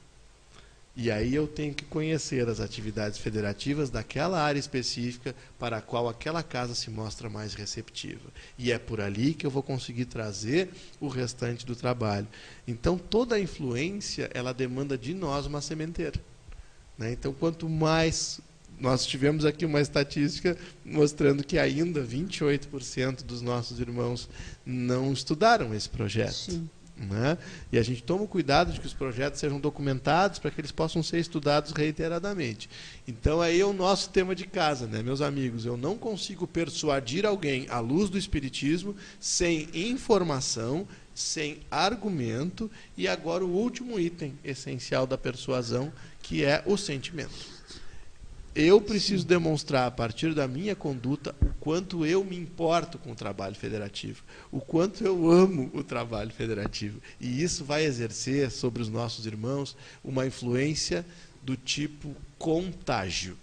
[0.97, 6.09] E aí eu tenho que conhecer as atividades federativas daquela área específica para a qual
[6.09, 8.31] aquela casa se mostra mais receptiva.
[8.57, 10.71] E é por ali que eu vou conseguir trazer
[11.01, 12.29] o restante do trabalho.
[12.67, 16.21] Então toda a influência ela demanda de nós uma sementeira.
[16.97, 17.13] Né?
[17.13, 18.41] Então quanto mais
[18.79, 24.29] nós tivemos aqui uma estatística mostrando que ainda 28% dos nossos irmãos
[24.65, 26.35] não estudaram esse projeto.
[26.35, 26.69] Sim.
[26.97, 27.37] Né?
[27.73, 31.03] E a gente toma cuidado de que os projetos sejam documentados para que eles possam
[31.03, 32.71] ser estudados reiteradamente.
[33.07, 35.67] Então, aí é o nosso tema de casa, né, meus amigos.
[35.67, 43.45] Eu não consigo persuadir alguém à luz do Espiritismo sem informação, sem argumento e agora
[43.45, 45.93] o último item essencial da persuasão,
[46.23, 47.54] que é o sentimento
[48.55, 53.17] eu preciso demonstrar a partir da minha conduta o quanto eu me importo com o
[53.17, 57.01] trabalho federativo, o quanto eu amo o trabalho federativo.
[57.21, 61.05] E isso vai exercer sobre os nossos irmãos uma influência
[61.43, 63.37] do tipo contágio.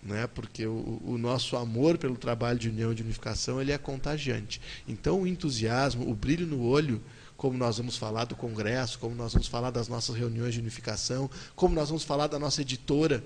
[0.00, 0.28] Né?
[0.28, 4.60] Porque o, o nosso amor pelo trabalho de união e de unificação ele é contagiante.
[4.86, 7.02] Então o entusiasmo, o brilho no olho,
[7.36, 11.28] como nós vamos falar do congresso, como nós vamos falar das nossas reuniões de unificação,
[11.56, 13.22] como nós vamos falar da nossa editora,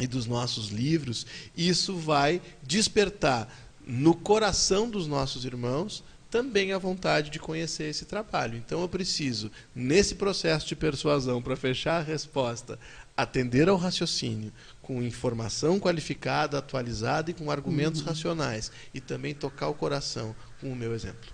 [0.00, 1.26] e dos nossos livros,
[1.56, 3.48] isso vai despertar
[3.86, 8.56] no coração dos nossos irmãos também a vontade de conhecer esse trabalho.
[8.56, 12.78] Então eu preciso, nesse processo de persuasão, para fechar a resposta,
[13.16, 18.06] atender ao raciocínio com informação qualificada, atualizada e com argumentos uhum.
[18.06, 21.30] racionais, e também tocar o coração com o meu exemplo.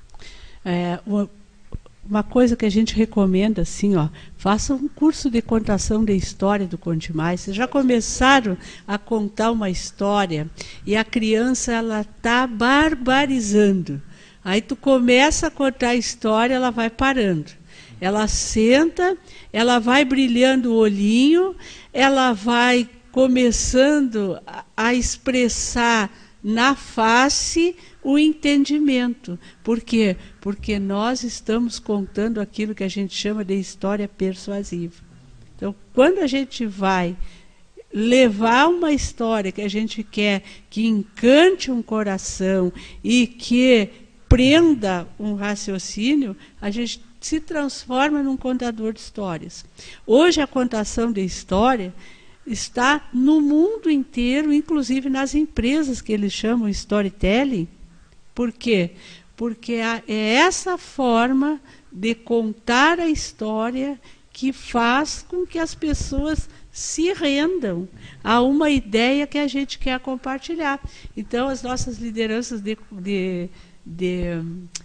[0.64, 0.98] É,
[2.08, 6.66] uma coisa que a gente recomenda assim, ó, faça um curso de contação de história
[6.66, 7.40] do Conte Mais.
[7.40, 10.48] Vocês já começaram a contar uma história
[10.86, 14.00] e a criança ela tá barbarizando.
[14.44, 17.50] Aí tu começa a contar a história, ela vai parando.
[18.00, 19.16] Ela senta,
[19.52, 21.56] ela vai brilhando o olhinho,
[21.92, 24.38] ela vai começando
[24.76, 26.10] a expressar
[26.46, 27.74] na face
[28.04, 29.36] o entendimento.
[29.64, 30.16] Por quê?
[30.40, 35.02] Porque nós estamos contando aquilo que a gente chama de história persuasiva.
[35.56, 37.16] Então, quando a gente vai
[37.92, 42.72] levar uma história que a gente quer que encante um coração
[43.02, 43.88] e que
[44.28, 49.64] prenda um raciocínio, a gente se transforma num contador de histórias.
[50.06, 51.92] Hoje a contação de história
[52.46, 57.68] está no mundo inteiro, inclusive nas empresas que eles chamam storytelling.
[58.34, 58.92] Por quê?
[59.36, 64.00] Porque é essa forma de contar a história
[64.32, 67.88] que faz com que as pessoas se rendam
[68.22, 70.78] a uma ideia que a gente quer compartilhar.
[71.16, 73.48] Então, as nossas lideranças de, de
[73.86, 74.42] de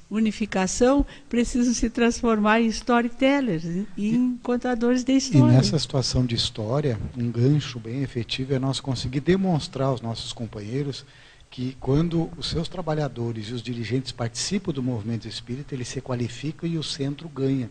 [0.10, 3.66] unificação precisam se transformar em storytellers,
[3.98, 5.54] em contadores de história.
[5.54, 10.32] E nessa situação de história, um gancho bem efetivo é nós conseguir demonstrar aos nossos
[10.32, 11.04] companheiros
[11.50, 16.70] que quando os seus trabalhadores e os dirigentes participam do movimento espírita, eles se qualificam
[16.70, 17.70] e o centro ganha.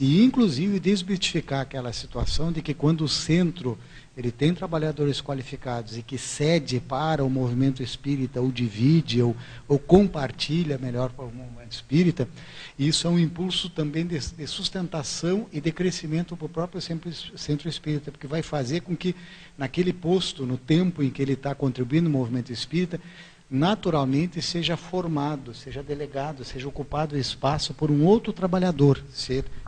[0.00, 3.76] E inclusive desmistificar aquela situação de que quando o centro
[4.18, 9.36] ele tem trabalhadores qualificados e que cede para o movimento espírita, ou divide, ou,
[9.68, 12.28] ou compartilha melhor para o movimento espírita,
[12.76, 17.68] isso é um impulso também de, de sustentação e de crescimento para o próprio centro,
[17.68, 19.14] espírita, porque vai fazer com que,
[19.56, 23.00] naquele posto, no tempo em que ele está contribuindo no movimento espírita,
[23.48, 29.00] naturalmente seja formado, seja delegado, seja ocupado espaço por um outro trabalhador.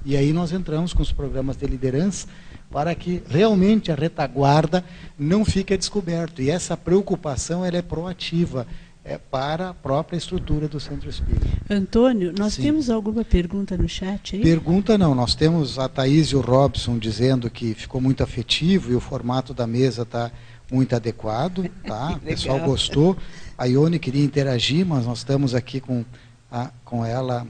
[0.04, 2.26] E aí nós entramos com os programas de liderança
[2.70, 4.84] para que realmente a retaguarda
[5.18, 6.40] não fique descoberto.
[6.40, 8.66] E essa preocupação ela é proativa
[9.04, 11.46] é, para a própria estrutura do Centro Espírita.
[11.68, 12.62] Antônio, nós Sim.
[12.62, 14.42] temos alguma pergunta no chat aí?
[14.42, 18.94] Pergunta não, nós temos a Thaís e o Robson dizendo que ficou muito afetivo e
[18.94, 20.30] o formato da mesa está
[20.70, 22.12] muito adequado, tá?
[22.12, 23.16] o pessoal gostou.
[23.58, 26.04] A Ione queria interagir, mas nós estamos aqui com,
[26.50, 27.46] a, com ela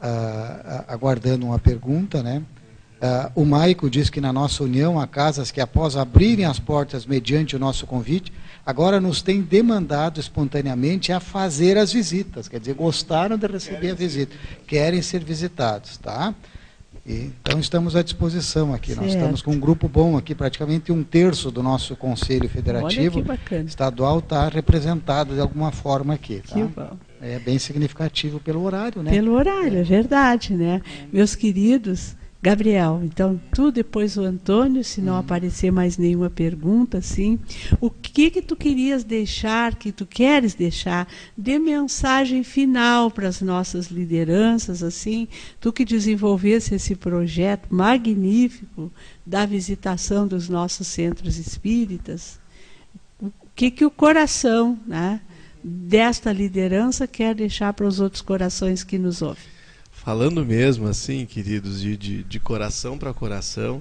[0.00, 2.42] a, a, aguardando uma pergunta, né?
[3.02, 7.04] Uh, o Maico diz que na nossa união há casas que, após abrirem as portas
[7.04, 8.32] mediante o nosso convite,
[8.64, 12.46] agora nos têm demandado espontaneamente a fazer as visitas.
[12.46, 14.36] Quer dizer, gostaram de receber a visita,
[14.68, 15.96] querem ser visitados.
[15.96, 16.32] Tá?
[17.04, 18.94] E, então estamos à disposição aqui.
[18.94, 19.02] Certo.
[19.02, 23.24] Nós estamos com um grupo bom aqui, praticamente um terço do nosso Conselho Federativo
[23.66, 26.40] Estadual está representado de alguma forma aqui.
[26.48, 26.54] Tá?
[26.54, 26.96] Que bom.
[27.20, 29.10] É bem significativo pelo horário, né?
[29.10, 30.80] Pelo horário, é verdade, né?
[31.12, 35.18] Meus queridos, Gabriel, então tu depois o Antônio, se não hum.
[35.18, 37.38] aparecer mais nenhuma pergunta, sim.
[37.80, 41.06] O que que tu querias deixar, que tu queres deixar
[41.38, 45.28] de mensagem final para as nossas lideranças, assim,
[45.60, 48.90] tu que desenvolvesse esse projeto magnífico
[49.24, 52.40] da visitação dos nossos centros espíritas,
[53.20, 55.20] o que que o coração, né,
[55.62, 59.61] desta liderança quer deixar para os outros corações que nos ouvem?
[60.04, 63.80] Falando mesmo assim, queridos, de, de, de coração para coração,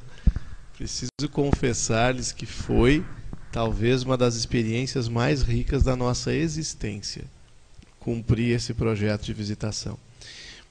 [0.78, 3.04] preciso confessar-lhes que foi
[3.52, 7.26] talvez uma das experiências mais ricas da nossa existência
[8.00, 9.98] cumprir esse projeto de visitação.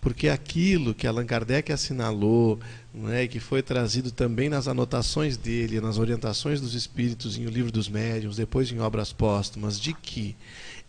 [0.00, 2.60] Porque aquilo que Allan Kardec assinalou,
[2.94, 7.72] né, que foi trazido também nas anotações dele, nas orientações dos espíritos em O Livro
[7.72, 10.36] dos Médiuns, depois em obras póstumas, de que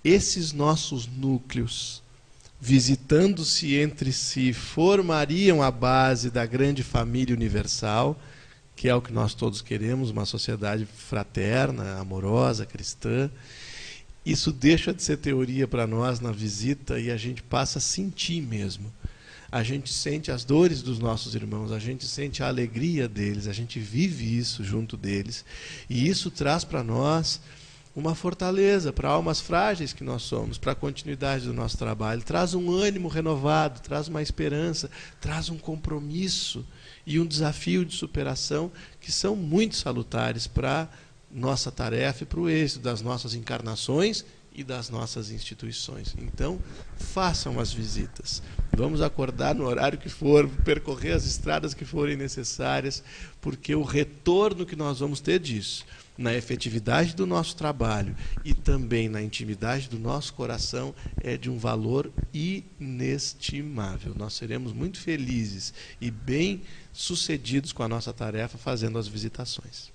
[0.03, 2.01] esses nossos núcleos,
[2.62, 8.22] visitando-se entre si, formariam a base da grande família universal,
[8.76, 13.32] que é o que nós todos queremos, uma sociedade fraterna, amorosa, cristã.
[14.24, 18.41] Isso deixa de ser teoria para nós na visita e a gente passa a sentir
[18.41, 18.93] mesmo.
[19.51, 23.53] A gente sente as dores dos nossos irmãos, a gente sente a alegria deles, a
[23.53, 25.43] gente vive isso junto deles.
[25.89, 27.41] E isso traz para nós
[27.96, 32.22] uma fortaleza para almas frágeis que nós somos, para a continuidade do nosso trabalho.
[32.22, 34.89] Traz um ânimo renovado, traz uma esperança,
[35.20, 36.66] traz um compromisso
[37.06, 40.88] e um desafio de superação que são muito salutares para
[41.30, 46.14] nossa tarefa e para o êxito das nossas encarnações e das nossas instituições.
[46.18, 46.60] Então,
[46.98, 48.44] façam as visitas.
[48.76, 53.04] Vamos acordar no horário que for, percorrer as estradas que forem necessárias,
[53.39, 55.86] porque o retorno que nós vamos ter disso,
[56.18, 61.57] na efetividade do nosso trabalho e também na intimidade do nosso coração, é de um
[61.57, 64.14] valor inestimável.
[64.16, 66.62] Nós seremos muito felizes e bem
[66.93, 69.91] sucedidos com a nossa tarefa fazendo as visitações.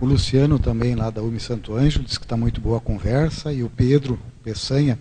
[0.00, 3.52] O Luciano também lá da UMI Santo Anjo disse que está muito boa a conversa
[3.52, 4.98] e o Pedro Peçanha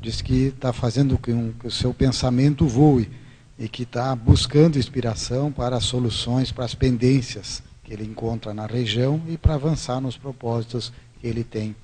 [0.00, 3.10] disse que está fazendo um, que o seu pensamento voe
[3.58, 9.20] e que está buscando inspiração para soluções, para as pendências que ele encontra na região
[9.26, 11.74] e para avançar nos propósitos que ele tem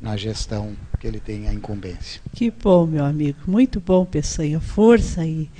[0.00, 2.20] na gestão que ele tem a incumbência.
[2.32, 3.38] Que bom, meu amigo.
[3.48, 4.60] Muito bom, Peçanha.
[4.60, 5.50] Força aí.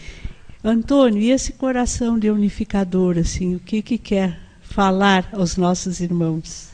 [0.63, 6.71] Antônio, e esse coração de unificador, assim, o que, que quer falar aos nossos irmãos?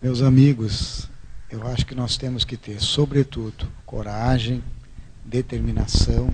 [0.00, 1.10] Meus amigos,
[1.50, 4.62] eu acho que nós temos que ter, sobretudo, coragem,
[5.22, 6.30] determinação,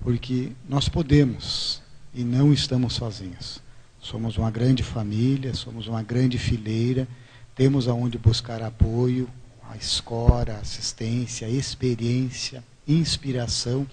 [0.00, 1.82] porque nós podemos
[2.14, 3.63] e não estamos sozinhos.
[4.04, 7.08] Somos uma grande família, somos uma grande fileira,
[7.56, 9.28] temos aonde buscar apoio,
[9.68, 13.84] a escola, assistência, experiência, inspiração,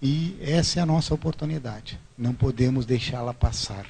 [0.00, 1.98] e essa é a nossa oportunidade.
[2.16, 3.86] Não podemos deixá-la passar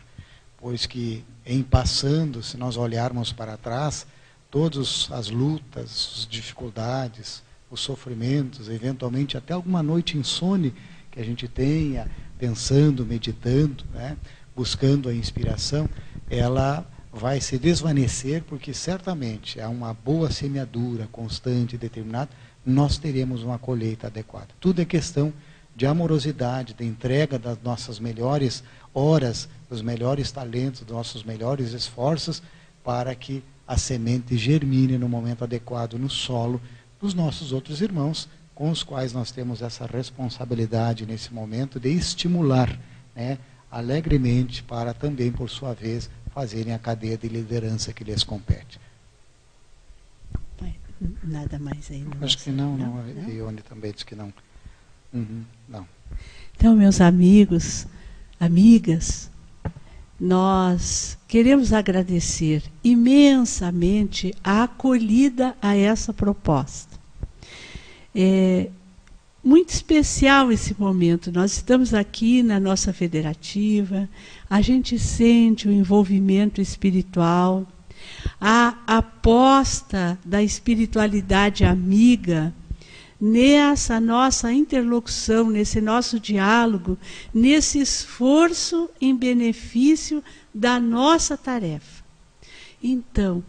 [0.58, 4.06] pois que em passando, se nós olharmos para trás,
[4.50, 10.74] todas as lutas, as dificuldades, os sofrimentos, eventualmente até alguma noite insone
[11.10, 14.16] que a gente tenha, pensando, meditando, né,
[14.58, 15.88] buscando a inspiração,
[16.28, 22.28] ela vai se desvanecer, porque certamente é uma boa semeadura constante e determinada,
[22.66, 24.48] nós teremos uma colheita adequada.
[24.58, 25.32] Tudo é questão
[25.76, 32.42] de amorosidade, de entrega das nossas melhores horas, dos melhores talentos, dos nossos melhores esforços,
[32.82, 36.60] para que a semente germine no momento adequado no solo
[37.00, 42.76] dos nossos outros irmãos, com os quais nós temos essa responsabilidade nesse momento de estimular
[43.14, 43.38] né,
[43.70, 48.80] alegremente para também, por sua vez, fazerem a cadeia de liderança que lhes compete.
[51.22, 52.04] Nada mais aí.
[52.20, 53.02] Acho que não, não.
[53.04, 53.30] não.
[53.30, 54.32] Ione também disse que não.
[55.12, 55.86] Uhum, não.
[56.56, 57.86] Então, meus amigos,
[58.40, 59.30] amigas,
[60.18, 66.98] nós queremos agradecer imensamente a acolhida a essa proposta.
[68.14, 68.70] É
[69.48, 71.32] muito especial esse momento.
[71.32, 74.06] Nós estamos aqui na nossa federativa,
[74.48, 77.66] a gente sente o envolvimento espiritual,
[78.38, 82.52] a aposta da espiritualidade amiga
[83.18, 86.98] nessa nossa interlocução, nesse nosso diálogo,
[87.32, 90.22] nesse esforço em benefício
[90.54, 92.04] da nossa tarefa.
[92.82, 93.42] Então,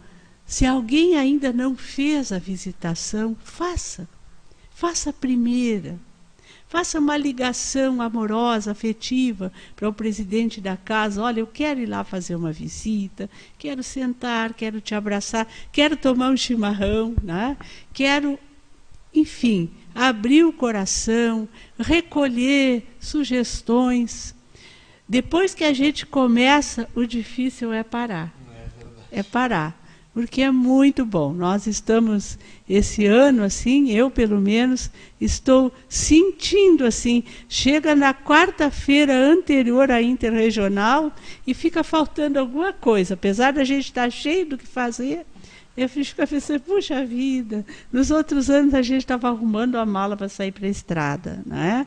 [0.46, 4.08] se alguém ainda não fez a visitação, faça.
[4.80, 5.98] Faça a primeira.
[6.66, 11.22] Faça uma ligação amorosa, afetiva para o presidente da casa.
[11.22, 13.28] Olha, eu quero ir lá fazer uma visita,
[13.58, 17.58] quero sentar, quero te abraçar, quero tomar um chimarrão, né?
[17.92, 18.38] quero
[19.12, 21.46] enfim, abrir o coração,
[21.78, 24.34] recolher sugestões.
[25.06, 28.32] Depois que a gente começa, o difícil é parar.
[29.12, 29.78] É, é parar.
[30.12, 31.32] Porque é muito bom.
[31.32, 32.38] Nós estamos
[32.68, 34.90] esse ano assim, eu pelo menos
[35.20, 41.12] estou sentindo assim, chega na quarta-feira anterior à interregional
[41.46, 45.24] e fica faltando alguma coisa, apesar da gente estar cheio do que fazer,
[45.76, 50.28] eu fiz pensei, puxa vida, nos outros anos a gente estava arrumando a mala para
[50.28, 51.86] sair para a estrada, né?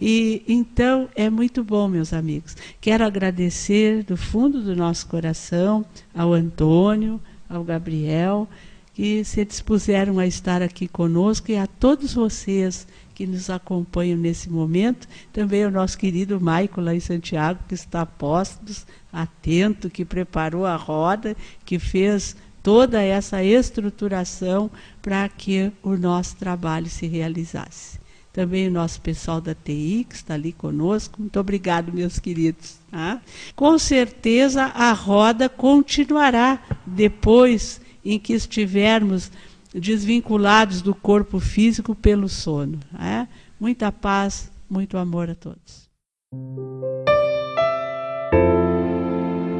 [0.00, 2.56] E então é muito bom, meus amigos.
[2.80, 7.20] Quero agradecer do fundo do nosso coração ao Antônio,
[7.54, 8.48] ao Gabriel,
[8.94, 14.50] que se dispuseram a estar aqui conosco e a todos vocês que nos acompanham nesse
[14.50, 20.66] momento, também o nosso querido Maico lá em Santiago, que está postos, atento, que preparou
[20.66, 28.01] a roda, que fez toda essa estruturação para que o nosso trabalho se realizasse.
[28.32, 31.20] Também o nosso pessoal da TI, que está ali conosco.
[31.20, 32.76] Muito obrigado, meus queridos.
[32.90, 33.20] Tá?
[33.54, 39.30] Com certeza a roda continuará depois em que estivermos
[39.74, 42.78] desvinculados do corpo físico pelo sono.
[42.90, 43.28] Tá?
[43.60, 45.90] Muita paz, muito amor a todos.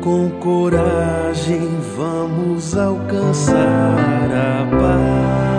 [0.03, 3.55] Com coragem vamos alcançar
[4.33, 5.52] a paz.